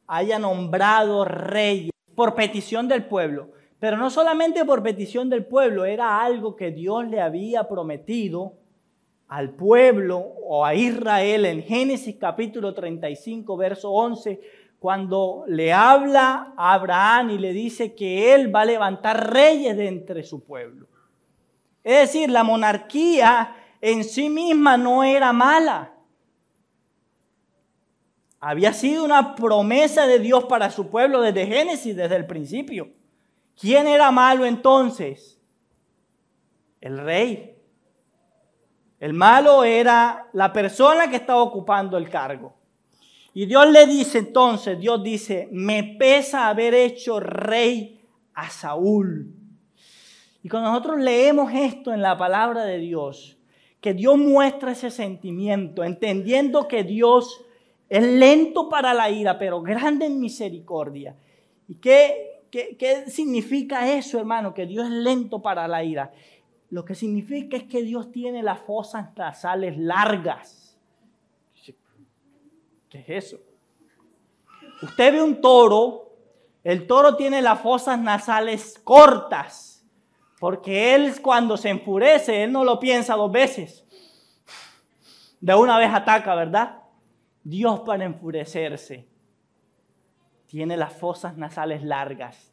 [0.07, 6.23] haya nombrado reyes por petición del pueblo, pero no solamente por petición del pueblo, era
[6.23, 8.55] algo que Dios le había prometido
[9.29, 14.41] al pueblo o a Israel en Génesis capítulo 35, verso 11,
[14.79, 19.89] cuando le habla a Abraham y le dice que él va a levantar reyes de
[19.89, 20.87] entre su pueblo.
[21.85, 25.95] Es decir, la monarquía en sí misma no era mala.
[28.41, 32.91] Había sido una promesa de Dios para su pueblo desde Génesis, desde el principio.
[33.61, 35.41] ¿Quién era malo entonces?
[36.81, 37.57] El rey.
[39.01, 42.57] El malo era la persona que estaba ocupando el cargo.
[43.35, 48.01] Y Dios le dice entonces, Dios dice, me pesa haber hecho rey
[48.35, 49.38] a Saúl.
[50.49, 53.37] Y cuando nosotros leemos esto en la palabra de Dios,
[53.83, 57.45] que Dios muestra ese sentimiento, entendiendo que Dios
[57.91, 61.15] es lento para la ira, pero grande en misericordia.
[61.69, 64.55] ¿Y qué, qué, qué significa eso, hermano?
[64.55, 66.15] Que Dios es lento para la ira.
[66.71, 70.79] Lo que significa es que Dios tiene las fosas nasales largas.
[72.89, 73.37] ¿Qué es eso?
[74.81, 76.11] Usted ve un toro,
[76.65, 79.78] el toro tiene las fosas nasales cortas,
[80.39, 83.85] porque él cuando se enfurece, él no lo piensa dos veces.
[85.41, 86.83] De una vez ataca, ¿verdad?
[87.45, 89.09] Dios para enfurecerse
[90.47, 92.53] tiene las fosas nasales largas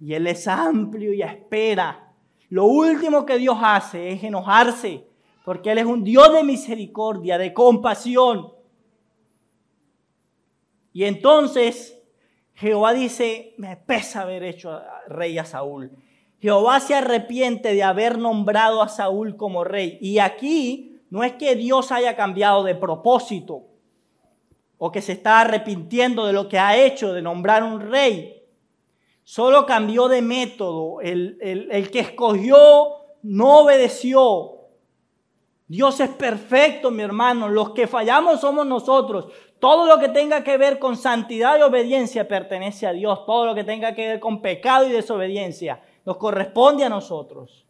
[0.00, 2.10] y él es amplio y espera
[2.50, 5.06] lo último que Dios hace es enojarse,
[5.44, 8.52] porque Él es un Dios de misericordia, de compasión.
[10.92, 11.96] Y entonces
[12.54, 15.92] Jehová dice, me pesa haber hecho rey a Saúl.
[16.40, 19.98] Jehová se arrepiente de haber nombrado a Saúl como rey.
[20.00, 23.64] Y aquí no es que Dios haya cambiado de propósito
[24.78, 28.42] o que se está arrepintiendo de lo que ha hecho de nombrar un rey.
[29.22, 31.02] Solo cambió de método.
[31.02, 32.56] El, que escogió
[33.22, 34.52] no obedeció.
[35.68, 37.50] Dios es perfecto, mi hermano.
[37.50, 39.26] Los que fallamos somos nosotros.
[39.58, 43.26] Todo lo que tenga que ver con santidad y obediencia pertenece a Dios.
[43.26, 47.64] Todo lo que tenga que ver con pecado y desobediencia nos corresponde a nosotros.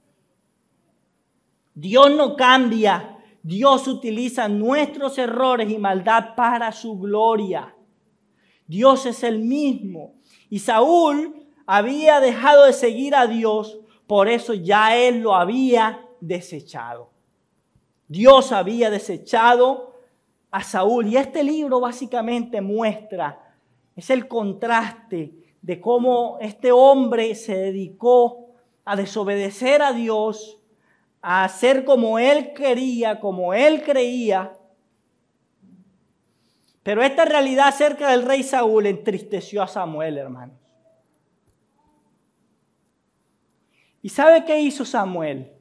[1.74, 3.18] Dios no cambia.
[3.42, 7.76] Dios utiliza nuestros errores y maldad para su gloria.
[8.66, 10.14] Dios es el mismo.
[10.48, 17.10] Y Saúl había dejado de seguir a Dios, por eso ya él lo había desechado.
[18.08, 19.96] Dios había desechado
[20.50, 21.08] a Saúl.
[21.08, 23.54] Y este libro básicamente muestra,
[23.94, 28.50] es el contraste de cómo este hombre se dedicó
[28.84, 30.58] a desobedecer a Dios,
[31.22, 34.52] a hacer como él quería, como él creía.
[36.82, 40.54] Pero esta realidad acerca del rey Saúl entristeció a Samuel, hermano.
[44.02, 45.52] ¿Y sabe qué hizo Samuel?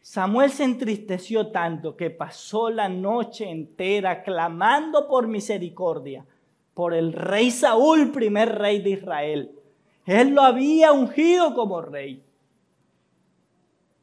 [0.00, 6.24] Samuel se entristeció tanto que pasó la noche entera clamando por misericordia
[6.76, 9.58] por el rey Saúl, primer rey de Israel.
[10.04, 12.22] Él lo había ungido como rey.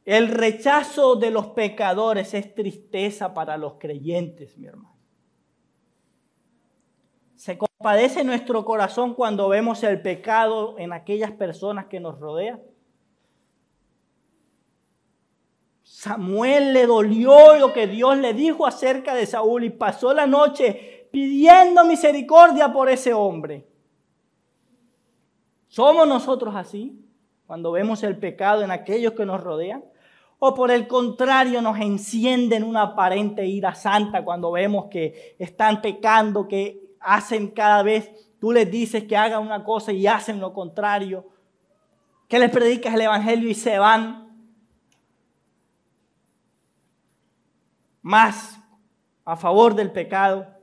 [0.04, 4.98] El rechazo de los pecadores es tristeza para los creyentes, mi hermano.
[7.36, 12.60] Se compadece nuestro corazón cuando vemos el pecado en aquellas personas que nos rodean.
[15.84, 21.03] Samuel le dolió lo que Dios le dijo acerca de Saúl y pasó la noche
[21.14, 23.64] pidiendo misericordia por ese hombre.
[25.68, 27.08] ¿Somos nosotros así
[27.46, 29.84] cuando vemos el pecado en aquellos que nos rodean?
[30.40, 36.48] ¿O por el contrario nos encienden una aparente ira santa cuando vemos que están pecando,
[36.48, 41.28] que hacen cada vez, tú les dices que hagan una cosa y hacen lo contrario,
[42.26, 44.36] que les predicas el Evangelio y se van
[48.02, 48.58] más
[49.24, 50.53] a favor del pecado.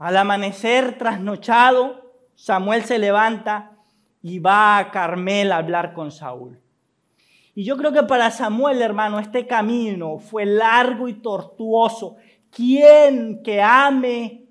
[0.00, 3.78] Al amanecer trasnochado, Samuel se levanta
[4.20, 6.60] y va a Carmel a hablar con Saúl.
[7.54, 12.16] Y yo creo que para Samuel, hermano, este camino fue largo y tortuoso.
[12.50, 14.46] Quien que ame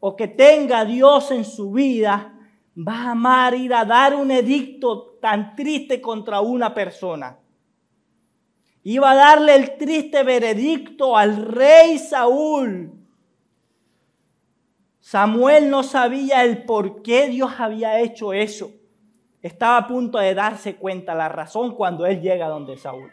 [0.00, 2.34] o que tenga a Dios en su vida
[2.74, 7.36] va a amar ir a dar un edicto tan triste contra una persona
[8.88, 12.97] iba a darle el triste veredicto al rey Saúl.
[15.10, 18.72] Samuel no sabía el por qué Dios había hecho eso.
[19.40, 23.10] Estaba a punto de darse cuenta la razón cuando él llega donde Saúl.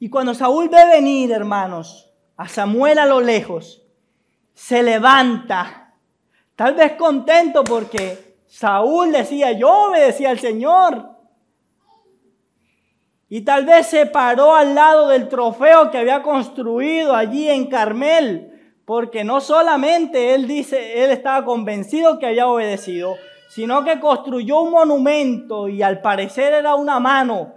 [0.00, 3.84] Y cuando Saúl ve venir, hermanos, a Samuel a lo lejos,
[4.52, 5.94] se levanta,
[6.56, 11.08] tal vez contento porque Saúl decía, yo obedecía al Señor.
[13.28, 18.49] Y tal vez se paró al lado del trofeo que había construido allí en Carmel,
[18.90, 23.14] porque no solamente él dice, él estaba convencido que había obedecido,
[23.48, 27.54] sino que construyó un monumento y al parecer era una mano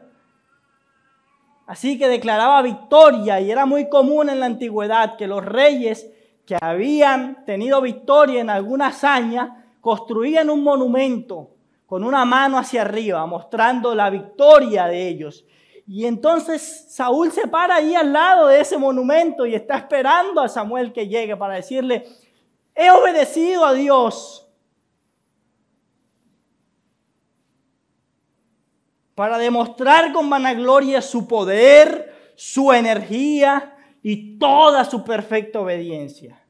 [1.65, 6.07] Así que declaraba victoria y era muy común en la antigüedad que los reyes
[6.45, 11.55] que habían tenido victoria en alguna hazaña construían un monumento
[11.87, 15.45] con una mano hacia arriba, mostrando la victoria de ellos.
[15.85, 20.47] Y entonces Saúl se para ahí al lado de ese monumento y está esperando a
[20.47, 22.05] Samuel que llegue para decirle,
[22.73, 24.39] he obedecido a Dios.
[29.15, 36.43] Para demostrar con vanagloria su poder, su energía y toda su perfecta obediencia.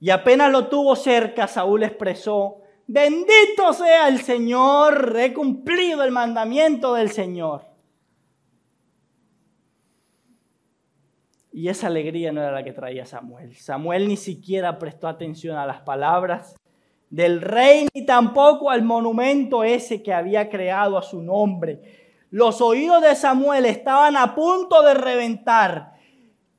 [0.00, 6.94] Y apenas lo tuvo cerca, Saúl expresó, Bendito sea el Señor, he cumplido el mandamiento
[6.94, 7.67] del Señor.
[11.58, 13.56] Y esa alegría no era la que traía Samuel.
[13.56, 16.54] Samuel ni siquiera prestó atención a las palabras
[17.10, 21.80] del rey, ni tampoco al monumento ese que había creado a su nombre.
[22.30, 25.94] Los oídos de Samuel estaban a punto de reventar.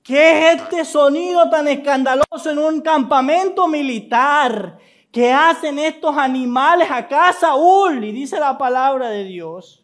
[0.03, 4.79] ¿Qué es este sonido tan escandaloso en un campamento militar?
[5.13, 8.03] ¿Qué hacen estos animales acá, Saúl?
[8.03, 9.78] Y dice la palabra de Dios.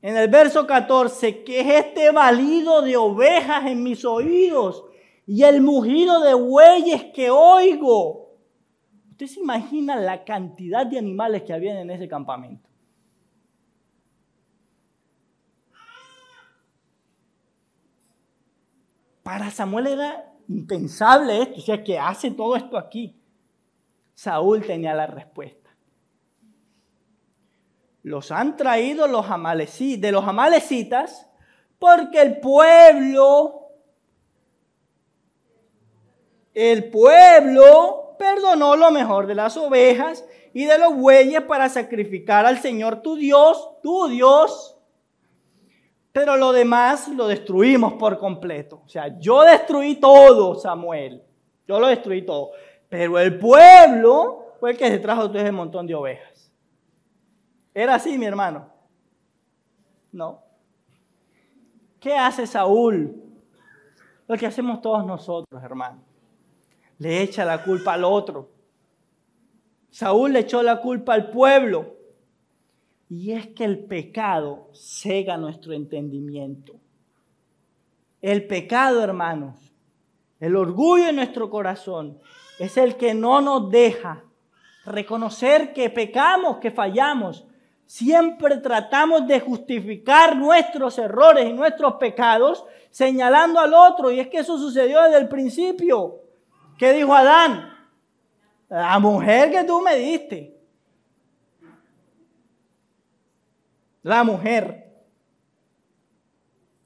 [0.00, 4.84] En el verso 14, ¿qué es este balido de ovejas en mis oídos
[5.26, 8.36] y el mugido de bueyes que oigo?
[9.10, 12.68] Usted se imagina la cantidad de animales que había en ese campamento.
[19.24, 23.14] Para Samuel era impensable esto, o sea, que hace todo esto aquí.
[24.14, 25.57] Saúl tenía la respuesta.
[28.02, 31.28] Los han traído los de los amalecitas
[31.78, 33.68] porque el pueblo,
[36.54, 42.58] el pueblo perdonó lo mejor de las ovejas y de los bueyes para sacrificar al
[42.60, 44.76] Señor tu Dios, tu Dios,
[46.12, 48.82] pero lo demás lo destruimos por completo.
[48.84, 51.22] O sea, yo destruí todo, Samuel.
[51.66, 52.50] Yo lo destruí todo.
[52.88, 56.37] Pero el pueblo fue el que se trajo todo ese montón de ovejas.
[57.78, 58.68] ¿Era así, mi hermano?
[60.10, 60.42] No.
[62.00, 63.22] ¿Qué hace Saúl?
[64.26, 66.02] Lo que hacemos todos nosotros, hermano.
[66.98, 68.50] Le echa la culpa al otro.
[69.90, 71.94] Saúl le echó la culpa al pueblo.
[73.08, 76.80] Y es que el pecado cega nuestro entendimiento.
[78.20, 79.54] El pecado, hermanos,
[80.40, 82.18] el orgullo en nuestro corazón
[82.58, 84.24] es el que no nos deja
[84.84, 87.44] reconocer que pecamos, que fallamos.
[87.88, 94.12] Siempre tratamos de justificar nuestros errores y nuestros pecados señalando al otro.
[94.12, 96.20] Y es que eso sucedió desde el principio.
[96.78, 97.76] ¿Qué dijo Adán?
[98.68, 100.58] La mujer que tú me diste.
[104.08, 104.90] la mujer.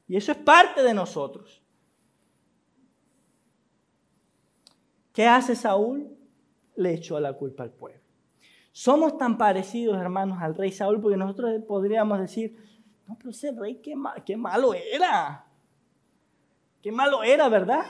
[0.09, 1.63] Y eso es parte de nosotros.
[5.13, 6.17] ¿Qué hace Saúl?
[6.75, 8.02] Le echó la culpa al pueblo.
[8.73, 12.57] Somos tan parecidos, hermanos, al rey Saúl, porque nosotros podríamos decir,
[13.07, 13.95] no, pero ese rey qué,
[14.25, 15.47] qué malo era.
[16.83, 17.85] Qué malo era, ¿verdad?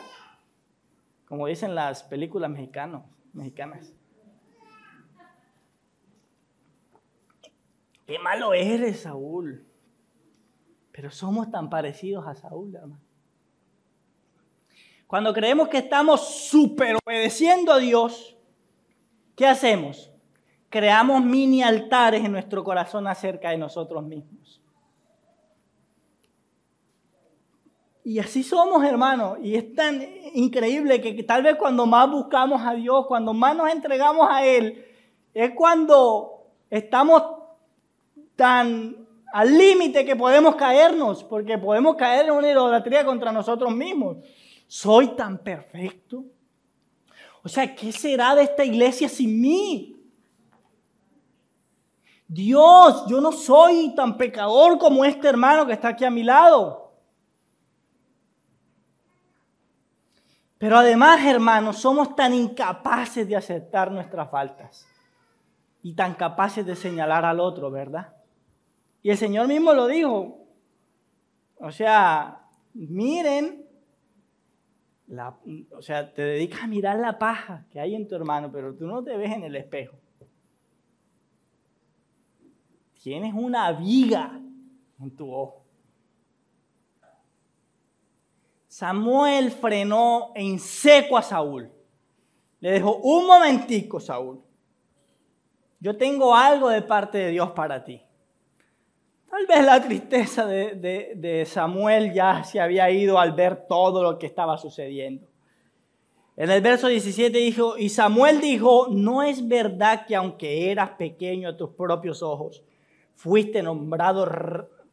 [1.26, 3.94] Como dicen las películas mexicanos, mexicanas.
[8.04, 9.64] Qué malo eres, Saúl.
[10.90, 13.00] Pero somos tan parecidos a Saúl, hermano.
[15.06, 18.36] Cuando creemos que estamos super obedeciendo a Dios,
[19.36, 20.11] ¿qué hacemos?
[20.72, 24.58] Creamos mini altares en nuestro corazón acerca de nosotros mismos.
[28.02, 29.36] Y así somos, hermanos.
[29.42, 30.02] Y es tan
[30.32, 34.82] increíble que tal vez cuando más buscamos a Dios, cuando más nos entregamos a Él,
[35.34, 37.22] es cuando estamos
[38.34, 38.96] tan
[39.30, 44.16] al límite que podemos caernos, porque podemos caer en una idolatría contra nosotros mismos.
[44.66, 46.24] Soy tan perfecto.
[47.42, 50.01] O sea, ¿qué será de esta iglesia sin mí?
[52.32, 56.94] Dios, yo no soy tan pecador como este hermano que está aquí a mi lado.
[60.56, 64.88] Pero además, hermanos, somos tan incapaces de aceptar nuestras faltas
[65.82, 68.14] y tan capaces de señalar al otro, ¿verdad?
[69.02, 70.38] Y el Señor mismo lo dijo.
[71.58, 73.66] O sea, miren,
[75.76, 78.86] o sea, te dedicas a mirar la paja que hay en tu hermano, pero tú
[78.86, 79.98] no te ves en el espejo.
[83.02, 84.40] Tienes una viga
[85.00, 85.64] en tu ojo.
[88.68, 91.68] Samuel frenó en seco a Saúl.
[92.60, 94.40] Le dijo, un momentico, Saúl.
[95.80, 98.00] Yo tengo algo de parte de Dios para ti.
[99.28, 104.26] Tal vez la tristeza de, Samuel ya se había ido al ver todo lo que
[104.26, 105.26] estaba sucediendo.
[106.36, 111.48] En el verso 17 dijo, y Samuel dijo, no es verdad que aunque eras pequeño
[111.48, 112.62] a tus propios ojos,
[113.14, 114.26] fuiste nombrado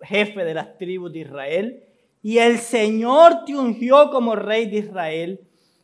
[0.01, 1.83] jefe de las tribus de Israel,
[2.21, 5.41] y el Señor te ungió como rey de Israel,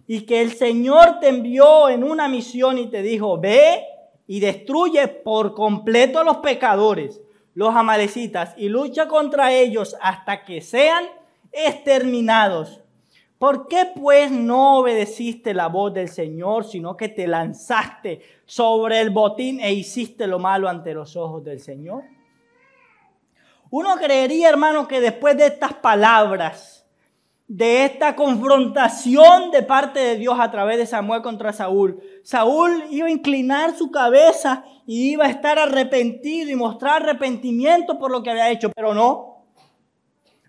[0.08, 3.84] y que el Señor te envió en una misión y te dijo, ve
[4.28, 7.22] y destruye por completo a los pecadores,
[7.54, 11.06] los amalecitas, y lucha contra ellos hasta que sean
[11.52, 12.82] exterminados.
[13.38, 19.10] ¿Por qué pues no obedeciste la voz del Señor, sino que te lanzaste sobre el
[19.10, 22.04] botín e hiciste lo malo ante los ojos del Señor?
[23.78, 26.88] Uno creería, hermano, que después de estas palabras,
[27.46, 33.08] de esta confrontación de parte de Dios a través de Samuel contra Saúl, Saúl iba
[33.08, 38.30] a inclinar su cabeza y iba a estar arrepentido y mostrar arrepentimiento por lo que
[38.30, 39.44] había hecho, pero no.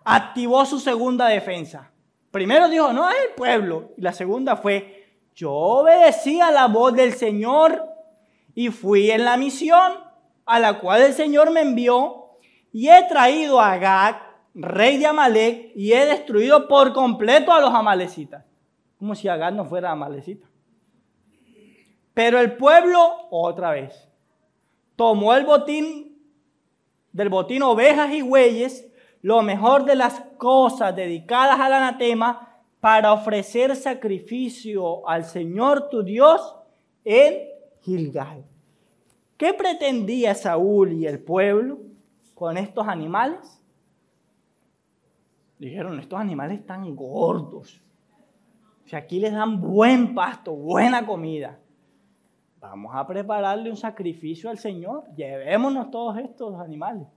[0.04, 1.90] Activó su segunda defensa.
[2.30, 3.90] Primero dijo, no es el pueblo.
[3.96, 7.88] Y la segunda fue, yo obedecí a la voz del Señor
[8.54, 9.94] y fui en la misión
[10.44, 12.25] a la cual el Señor me envió
[12.76, 14.20] y he traído a Agag,
[14.52, 18.44] rey de Amalek, y he destruido por completo a los amalecitas.
[18.98, 20.46] Como si Agag no fuera amalecita.
[22.12, 24.10] Pero el pueblo, otra vez,
[24.94, 26.18] tomó el botín,
[27.12, 33.74] del botín ovejas y bueyes, lo mejor de las cosas dedicadas al anatema, para ofrecer
[33.74, 36.56] sacrificio al Señor tu Dios
[37.06, 37.38] en
[37.80, 38.44] Gilgal.
[39.38, 41.85] ¿Qué pretendía Saúl y el pueblo?
[42.36, 43.60] Con estos animales?
[45.58, 47.80] Dijeron, estos animales están gordos.
[48.84, 51.58] Si aquí les dan buen pasto, buena comida,
[52.60, 55.04] vamos a prepararle un sacrificio al Señor.
[55.16, 57.08] Llevémonos todos estos animales.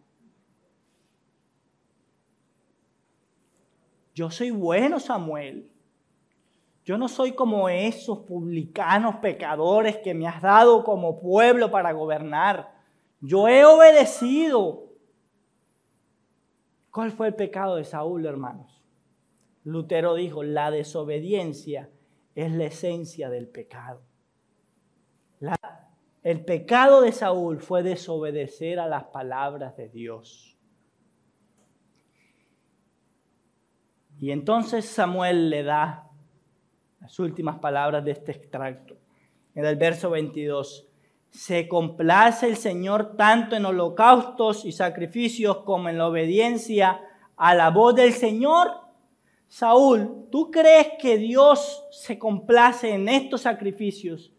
[4.15, 5.69] Yo soy bueno, Samuel.
[6.85, 12.71] Yo no soy como esos publicanos pecadores que me has dado como pueblo para gobernar.
[13.19, 14.88] Yo he obedecido.
[16.91, 18.83] ¿Cuál fue el pecado de Saúl, hermanos?
[19.63, 21.89] Lutero dijo, la desobediencia
[22.35, 24.01] es la esencia del pecado.
[26.23, 30.57] el pecado de Saúl fue desobedecer a las palabras de Dios.
[34.19, 36.09] Y entonces Samuel le da
[36.99, 38.97] las últimas palabras de este extracto.
[39.55, 40.88] En el verso 22,
[41.31, 47.01] se complace el Señor tanto en holocaustos y sacrificios como en la obediencia
[47.37, 48.71] a la voz del Señor.
[49.47, 54.31] Saúl, ¿tú crees que Dios se complace en estos sacrificios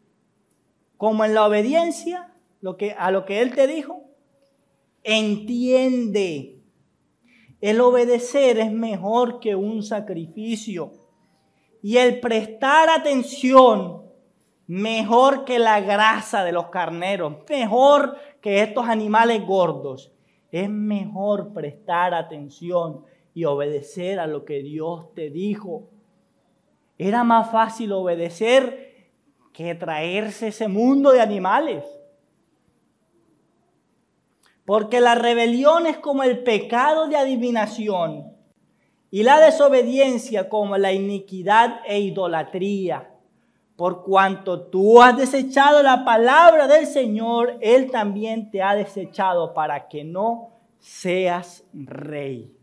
[0.97, 4.05] como en la obediencia lo que, a lo que Él te dijo?
[5.03, 6.61] Entiende,
[7.61, 10.93] el obedecer es mejor que un sacrificio
[11.82, 14.09] y el prestar atención
[14.71, 20.12] mejor que la grasa de los carneros, mejor que estos animales gordos.
[20.53, 23.05] Es mejor prestar atención
[23.35, 25.91] y obedecer a lo que Dios te dijo.
[26.99, 29.11] Era más fácil obedecer
[29.53, 31.85] que traerse ese mundo de animales.
[34.64, 38.37] Porque la rebelión es como el pecado de adivinación
[39.11, 43.09] y la desobediencia como la iniquidad e idolatría
[43.81, 49.89] por cuanto tú has desechado la palabra del Señor, Él también te ha desechado para
[49.89, 52.55] que no seas rey.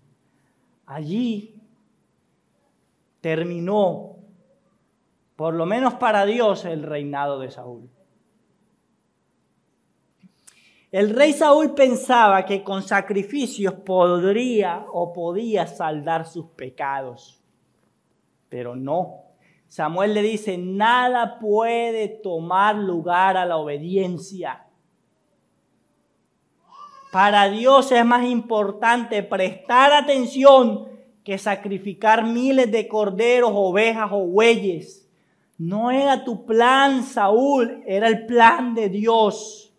[0.86, 1.59] Allí
[3.20, 4.18] terminó,
[5.36, 7.89] por lo menos para Dios, el reinado de Saúl.
[10.91, 17.41] El rey Saúl pensaba que con sacrificios podría o podía saldar sus pecados,
[18.49, 19.26] pero no.
[19.68, 24.63] Samuel le dice, nada puede tomar lugar a la obediencia.
[27.11, 30.88] Para Dios es más importante prestar atención
[31.24, 35.09] que sacrificar miles de corderos, ovejas o bueyes.
[35.57, 39.74] No era tu plan, Saúl, era el plan de Dios.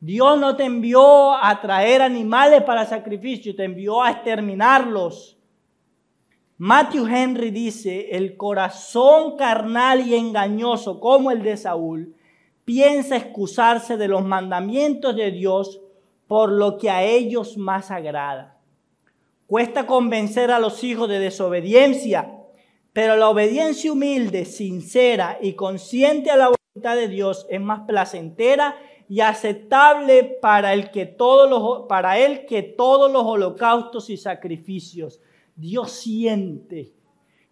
[0.00, 5.39] Dios no te envió a traer animales para sacrificio, te envió a exterminarlos.
[6.62, 12.14] Matthew Henry dice, el corazón carnal y engañoso como el de Saúl
[12.66, 15.80] piensa excusarse de los mandamientos de Dios
[16.26, 18.58] por lo que a ellos más agrada.
[19.46, 22.30] Cuesta convencer a los hijos de desobediencia,
[22.92, 28.76] pero la obediencia humilde, sincera y consciente a la voluntad de Dios es más placentera
[29.08, 35.20] y aceptable para, el que todos los, para él que todos los holocaustos y sacrificios.
[35.60, 36.94] Dios siente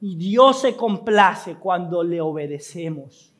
[0.00, 3.34] y Dios se complace cuando le obedecemos.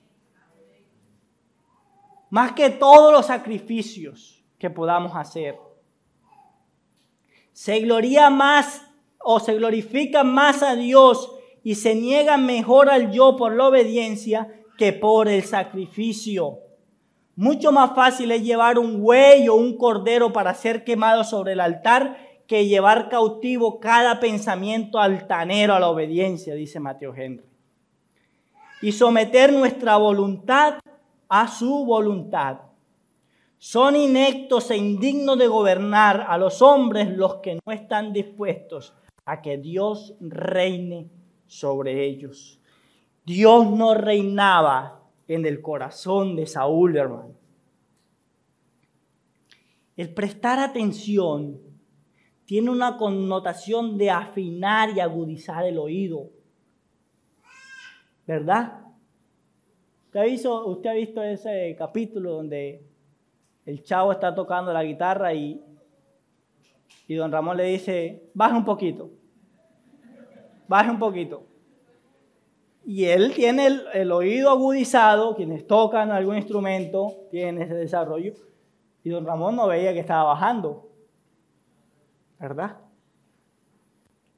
[2.29, 5.57] Más que todos los sacrificios que podamos hacer.
[7.53, 8.83] Se gloria más
[9.21, 11.33] o se glorifica más a Dios
[11.65, 16.59] y se niega mejor al yo por la obediencia que por el sacrificio.
[17.37, 21.61] Mucho más fácil es llevar un buey o un cordero para ser quemado sobre el
[21.61, 27.45] altar que llevar cautivo cada pensamiento altanero a la obediencia, dice Mateo Henry.
[28.81, 30.79] Y someter nuestra voluntad
[31.29, 32.61] a su voluntad.
[33.59, 38.95] Son inectos e indignos de gobernar a los hombres los que no están dispuestos
[39.27, 41.11] a que Dios reine
[41.47, 42.61] sobre ellos.
[43.27, 47.35] Dios no reinaba en el corazón de Saúl, hermano.
[49.99, 51.68] El prestar atención
[52.49, 56.31] tiene una connotación de afinar y agudizar el oído.
[58.27, 58.87] ¿Verdad?
[60.07, 62.89] ¿Usted ha, visto, usted ha visto ese capítulo donde
[63.67, 65.63] el chavo está tocando la guitarra y,
[67.07, 69.11] y don Ramón le dice, baja un poquito,
[70.67, 71.45] baja un poquito.
[72.83, 78.33] Y él tiene el, oído agudizado, quienes tocan algún instrumento tienen ese desarrollo.
[79.05, 80.88] Y don Ramón no veía que estaba bajando.
[82.39, 82.79] ¿Verdad?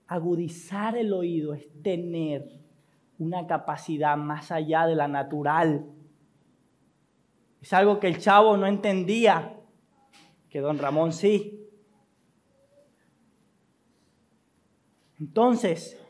[0.06, 2.60] Agudizar el oído es tener
[3.18, 5.86] una capacidad más allá de la natural.
[7.60, 9.56] Es algo que el chavo no entendía,
[10.48, 11.68] que don Ramón sí.
[15.18, 16.00] Entonces,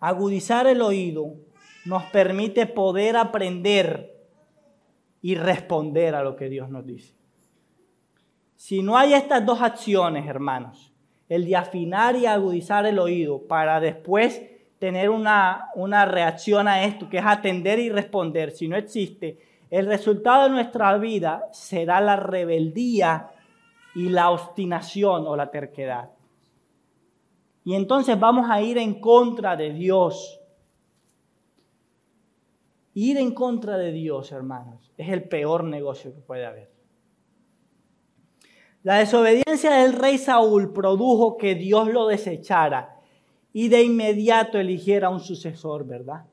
[0.00, 1.34] Agudizar el oído
[1.84, 4.14] nos permite poder aprender
[5.20, 7.17] y responder a lo que Dios nos dice.
[8.58, 10.92] Si no hay estas dos acciones, hermanos,
[11.28, 14.42] el de afinar y agudizar el oído para después
[14.80, 19.38] tener una, una reacción a esto, que es atender y responder, si no existe,
[19.70, 23.30] el resultado de nuestra vida será la rebeldía
[23.94, 26.10] y la obstinación o la terquedad.
[27.62, 30.40] Y entonces vamos a ir en contra de Dios.
[32.92, 36.77] Ir en contra de Dios, hermanos, es el peor negocio que puede haber.
[38.88, 42.98] La desobediencia del rey Saúl produjo que Dios lo desechara
[43.52, 46.24] y de inmediato eligiera un sucesor, ¿verdad?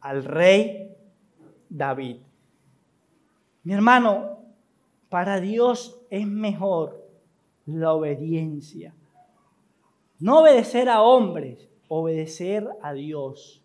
[0.00, 0.94] Al rey
[1.70, 2.16] David.
[3.62, 4.36] Mi hermano,
[5.08, 7.02] para Dios es mejor
[7.64, 8.94] la obediencia.
[10.18, 13.62] No obedecer a hombres, obedecer a Dios,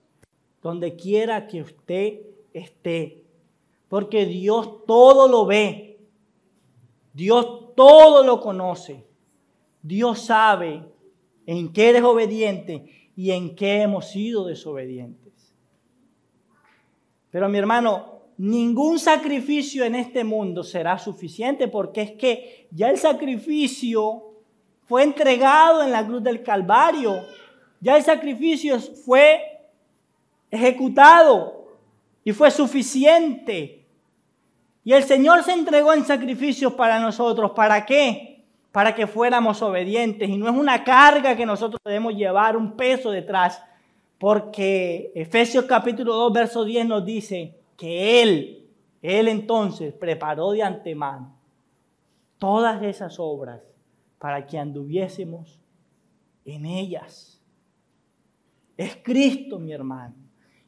[0.62, 2.22] donde quiera que usted
[2.54, 3.22] esté.
[3.90, 5.93] Porque Dios todo lo ve.
[7.14, 9.06] Dios todo lo conoce.
[9.82, 10.84] Dios sabe
[11.46, 15.54] en qué eres obediente y en qué hemos sido desobedientes.
[17.30, 22.98] Pero mi hermano, ningún sacrificio en este mundo será suficiente porque es que ya el
[22.98, 24.34] sacrificio
[24.86, 27.16] fue entregado en la cruz del Calvario.
[27.80, 29.42] Ya el sacrificio fue
[30.50, 31.68] ejecutado
[32.24, 33.83] y fue suficiente.
[34.84, 37.52] Y el Señor se entregó en sacrificios para nosotros.
[37.52, 38.44] ¿Para qué?
[38.72, 40.30] Para que fuéramos obedientes.
[40.30, 43.64] Y no es una carga que nosotros debemos llevar, un peso detrás.
[44.18, 48.68] Porque Efesios capítulo 2, verso 10 nos dice que Él,
[49.02, 51.34] Él entonces preparó de antemano
[52.38, 53.62] todas esas obras
[54.20, 55.60] para que anduviésemos
[56.46, 57.42] en ellas.
[58.76, 60.23] Es Cristo, mi hermano.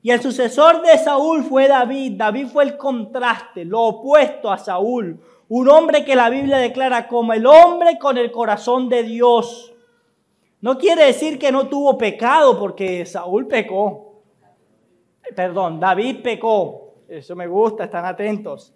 [0.06, 2.14] Y el sucesor de Saúl fue David.
[2.16, 5.20] David fue el contraste, lo opuesto a Saúl.
[5.50, 9.74] Un hombre que la Biblia declara como el hombre con el corazón de Dios.
[10.62, 14.22] No quiere decir que no tuvo pecado, porque Saúl pecó.
[15.36, 16.98] Perdón, David pecó.
[17.08, 18.76] Eso me gusta, están atentos.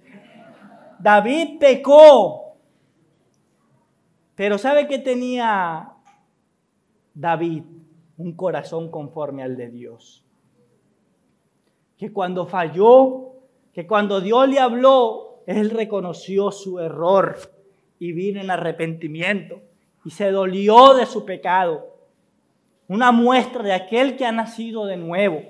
[0.97, 2.55] David pecó,
[4.33, 5.91] pero ¿sabe qué tenía
[7.13, 7.65] David?
[8.17, 10.25] Un corazón conforme al de Dios.
[11.99, 13.33] Que cuando falló,
[13.71, 17.37] que cuando Dios le habló, él reconoció su error
[17.99, 19.61] y vino en arrepentimiento
[20.05, 21.87] y se dolió de su pecado.
[22.87, 25.41] Una muestra de aquel que ha nacido de nuevo.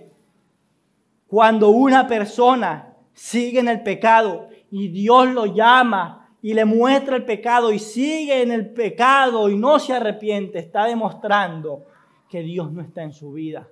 [1.28, 7.26] Cuando una persona sigue en el pecado y Dios lo llama y le muestra el
[7.26, 11.86] pecado y sigue en el pecado y no se arrepiente, está demostrando
[12.30, 13.68] que Dios no está en su vida.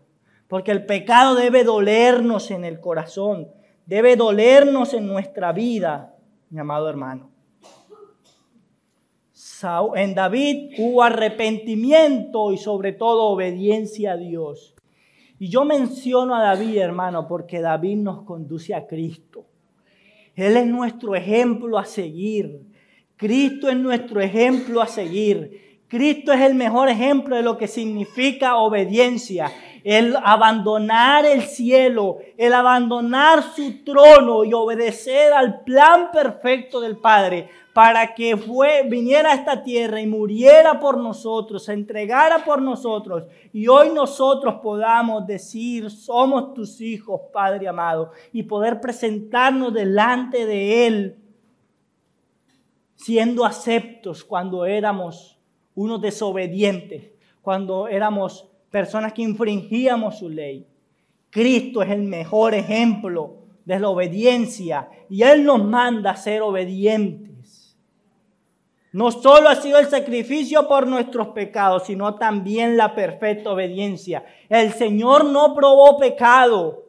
[0.48, 3.50] Porque el pecado debe dolernos en el corazón,
[3.86, 6.16] debe dolernos en nuestra vida.
[6.50, 7.32] mi amado hermano.
[9.96, 14.76] En David hubo arrepentimiento y sobre todo obediencia a Dios.
[15.40, 19.46] Y yo menciono a David, hermano, porque David nos conduce a Cristo.
[20.36, 22.68] Él es nuestro ejemplo a seguir.
[23.16, 25.80] Cristo es nuestro ejemplo a seguir.
[25.88, 29.52] Cristo es el mejor ejemplo de lo que significa obediencia
[29.88, 37.50] el abandonar el cielo, el abandonar su trono y obedecer al plan perfecto del Padre
[37.72, 43.28] para que fue, viniera a esta tierra y muriera por nosotros, se entregara por nosotros
[43.54, 50.88] y hoy nosotros podamos decir, somos tus hijos, Padre amado, y poder presentarnos delante de
[50.88, 51.18] Él
[52.96, 55.40] siendo aceptos cuando éramos
[55.76, 57.10] unos desobedientes,
[57.42, 60.68] cuando éramos personas que infringíamos su ley.
[61.30, 67.78] Cristo es el mejor ejemplo de la obediencia y Él nos manda a ser obedientes.
[68.94, 74.26] No solo ha sido el sacrificio por nuestros pecados, sino también la perfecta obediencia.
[74.50, 76.86] El Señor no probó pecado.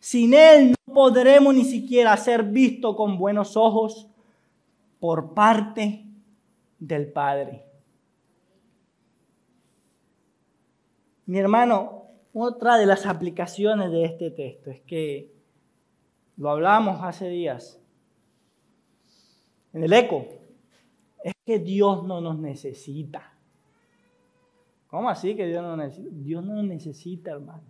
[0.00, 4.08] Sin Él no podremos ni siquiera ser vistos con buenos ojos
[5.00, 6.04] por parte
[6.78, 7.67] del Padre.
[11.28, 15.30] Mi hermano, otra de las aplicaciones de este texto es que
[16.38, 17.78] lo hablamos hace días
[19.74, 20.24] en el eco,
[21.22, 23.34] es que Dios no nos necesita.
[24.86, 26.16] ¿Cómo así que Dios no nos necesita?
[26.16, 27.64] Dios no nos necesita, hermano.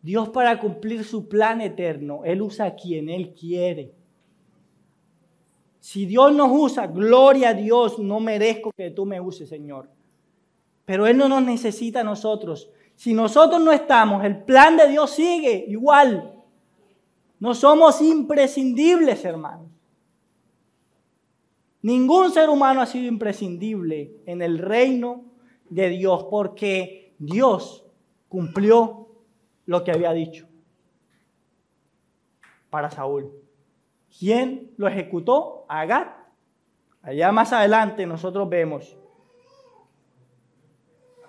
[0.00, 3.92] Dios para cumplir su plan eterno, Él usa a quien Él quiere.
[5.80, 9.90] Si Dios nos usa, gloria a Dios, no merezco que tú me uses, Señor.
[10.84, 12.70] Pero Él no nos necesita a nosotros.
[12.94, 16.34] Si nosotros no estamos, el plan de Dios sigue igual.
[17.40, 19.68] No somos imprescindibles, hermanos.
[21.82, 25.24] Ningún ser humano ha sido imprescindible en el reino
[25.68, 27.84] de Dios porque Dios
[28.28, 29.08] cumplió
[29.66, 30.46] lo que había dicho
[32.70, 33.30] para Saúl.
[34.18, 35.66] ¿Quién lo ejecutó?
[35.68, 36.16] Agat.
[37.02, 38.96] Allá más adelante nosotros vemos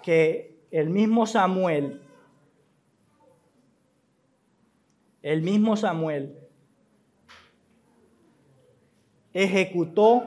[0.05, 1.99] que el mismo Samuel,
[5.23, 6.37] el mismo Samuel
[9.33, 10.23] ejecutó,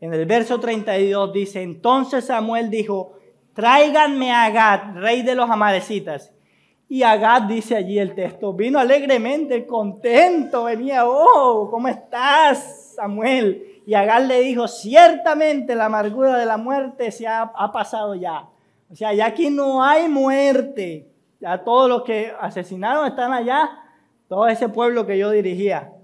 [0.00, 3.16] en el verso 32 dice, entonces Samuel dijo,
[3.54, 6.34] tráiganme a Agad, rey de los amalecitas.
[6.88, 13.82] Y Agad dice allí el texto, vino alegremente, contento, venía, oh, ¿cómo estás, Samuel?
[13.86, 18.48] Y Agad le dijo, ciertamente la amargura de la muerte se ha, ha pasado ya.
[18.92, 21.08] O sea, ya aquí no hay muerte.
[21.40, 23.70] Ya todos los que asesinaron están allá,
[24.28, 25.94] todo ese pueblo que yo dirigía.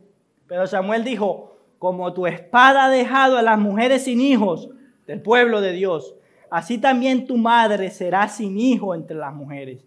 [0.46, 4.70] Pero Samuel dijo, como tu espada ha dejado a las mujeres sin hijos
[5.06, 6.16] del pueblo de Dios,
[6.50, 9.84] así también tu madre será sin hijo entre las mujeres.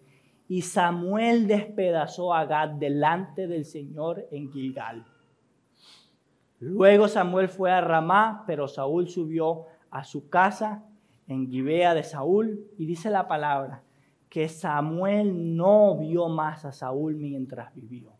[0.48, 5.04] Y Samuel despedazó a Gad delante del Señor en Gilgal.
[6.60, 10.84] Luego Samuel fue a Ramá, pero Saúl subió a su casa
[11.28, 13.82] en Gibea de Saúl y dice la palabra
[14.28, 18.12] que Samuel no vio más a Saúl mientras vivió.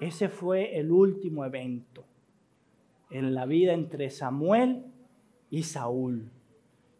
[0.00, 2.04] Ese fue el último evento
[3.10, 4.84] en la vida entre Samuel
[5.50, 6.30] y Saúl.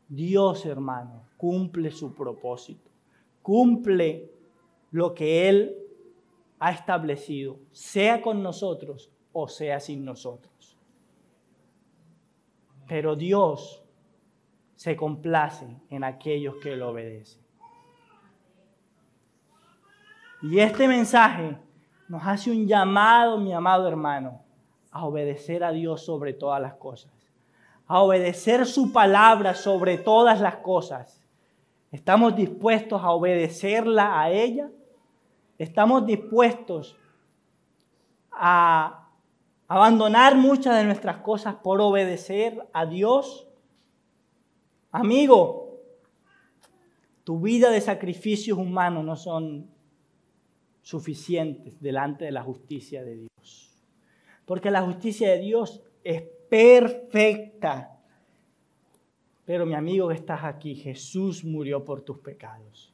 [0.09, 2.91] Dios, hermano, cumple su propósito,
[3.43, 4.31] cumple
[4.91, 5.77] lo que Él
[6.59, 10.77] ha establecido, sea con nosotros o sea sin nosotros.
[12.89, 13.85] Pero Dios
[14.81, 17.43] se complace en aquellos que lo obedecen.
[20.41, 21.59] Y este mensaje
[22.09, 24.41] nos hace un llamado, mi amado hermano,
[24.91, 27.13] a obedecer a Dios sobre todas las cosas,
[27.87, 31.23] a obedecer su palabra sobre todas las cosas.
[31.93, 34.71] ¿Estamos dispuestos a obedecerla a ella?
[35.59, 36.97] ¿Estamos dispuestos
[38.33, 39.11] a
[39.69, 43.47] abandonar muchas de nuestras cosas por obedecer a Dios?
[44.93, 45.79] Amigo,
[47.23, 49.71] tu vida de sacrificios humanos no son
[50.83, 53.85] suficientes delante de la justicia de Dios.
[54.45, 58.01] Porque la justicia de Dios es perfecta.
[59.45, 62.93] Pero mi amigo que estás aquí, Jesús murió por tus pecados.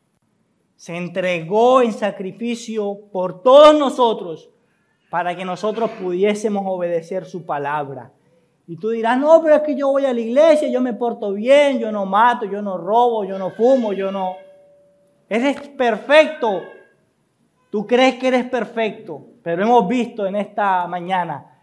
[0.76, 4.50] Se entregó en sacrificio por todos nosotros
[5.08, 8.12] para que nosotros pudiésemos obedecer su palabra
[8.68, 11.32] y tú dirás, no, pero es que yo voy a la iglesia, yo me porto
[11.32, 14.36] bien, yo no mato, yo no robo, yo no fumo, yo no...
[15.28, 16.62] Eres perfecto.
[17.70, 21.60] Tú crees que eres perfecto, pero hemos visto en esta mañana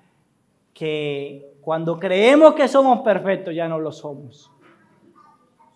[0.74, 4.50] que cuando creemos que somos perfectos ya no lo somos.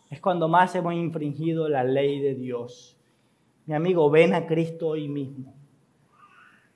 [0.10, 2.98] Es cuando más hemos infringido la ley de Dios.
[3.66, 5.54] Mi amigo, ven a Cristo hoy mismo.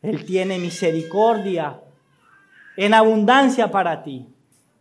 [0.01, 1.79] Él tiene misericordia
[2.75, 4.27] en abundancia para ti.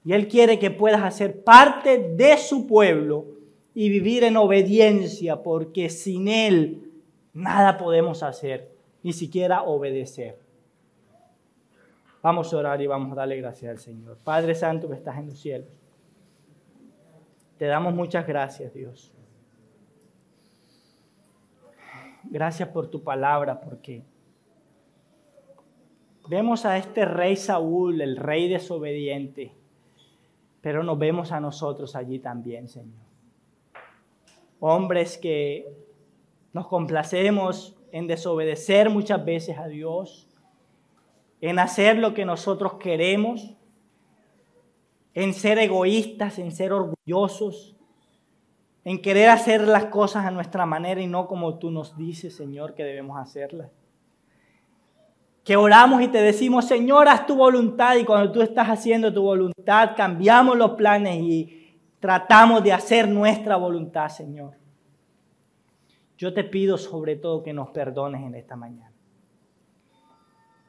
[0.04, 3.26] Y Él quiere que puedas hacer parte de su pueblo
[3.74, 6.90] y vivir en obediencia, porque sin Él
[7.32, 8.72] nada podemos hacer,
[9.02, 10.38] ni siquiera obedecer.
[12.22, 14.18] Vamos a orar y vamos a darle gracias al Señor.
[14.22, 15.68] Padre Santo que estás en los cielos.
[17.56, 19.12] Te damos muchas gracias, Dios.
[22.24, 24.02] Gracias por tu palabra, porque
[26.28, 29.54] vemos a este rey Saúl, el rey desobediente,
[30.60, 32.98] pero nos vemos a nosotros allí también, Señor.
[34.60, 35.66] Hombres que
[36.52, 40.28] nos complacemos en desobedecer muchas veces a Dios,
[41.40, 43.54] en hacer lo que nosotros queremos,
[45.14, 47.76] en ser egoístas, en ser orgullosos,
[48.84, 52.74] en querer hacer las cosas a nuestra manera y no como tú nos dices, Señor,
[52.74, 53.70] que debemos hacerlas.
[55.44, 59.22] Que oramos y te decimos, Señor, haz tu voluntad y cuando tú estás haciendo tu
[59.22, 64.54] voluntad, cambiamos los planes y tratamos de hacer nuestra voluntad, Señor.
[66.18, 68.90] Yo te pido sobre todo que nos perdones en esta mañana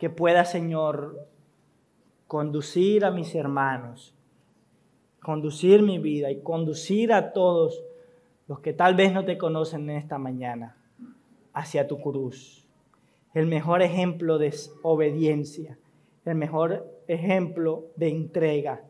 [0.01, 1.27] que pueda, Señor,
[2.25, 4.15] conducir a mis hermanos,
[5.21, 7.83] conducir mi vida y conducir a todos
[8.47, 10.75] los que tal vez no te conocen en esta mañana
[11.53, 12.60] hacia tu cruz.
[13.33, 15.77] El mejor ejemplo de obediencia,
[16.25, 18.83] el mejor ejemplo de entrega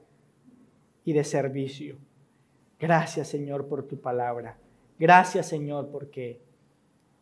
[1.05, 1.97] y de servicio.
[2.79, 4.57] Gracias Señor por tu palabra.
[4.97, 6.41] Gracias Señor porque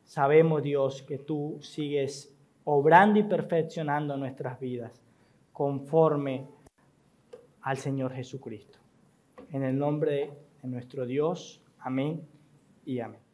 [0.05, 5.01] sabemos Dios que tú sigues obrando y perfeccionando nuestras vidas
[5.51, 6.47] conforme
[7.61, 8.79] al Señor Jesucristo.
[9.51, 12.21] En el nombre de nuestro Dios, amén
[12.85, 13.28] y amén.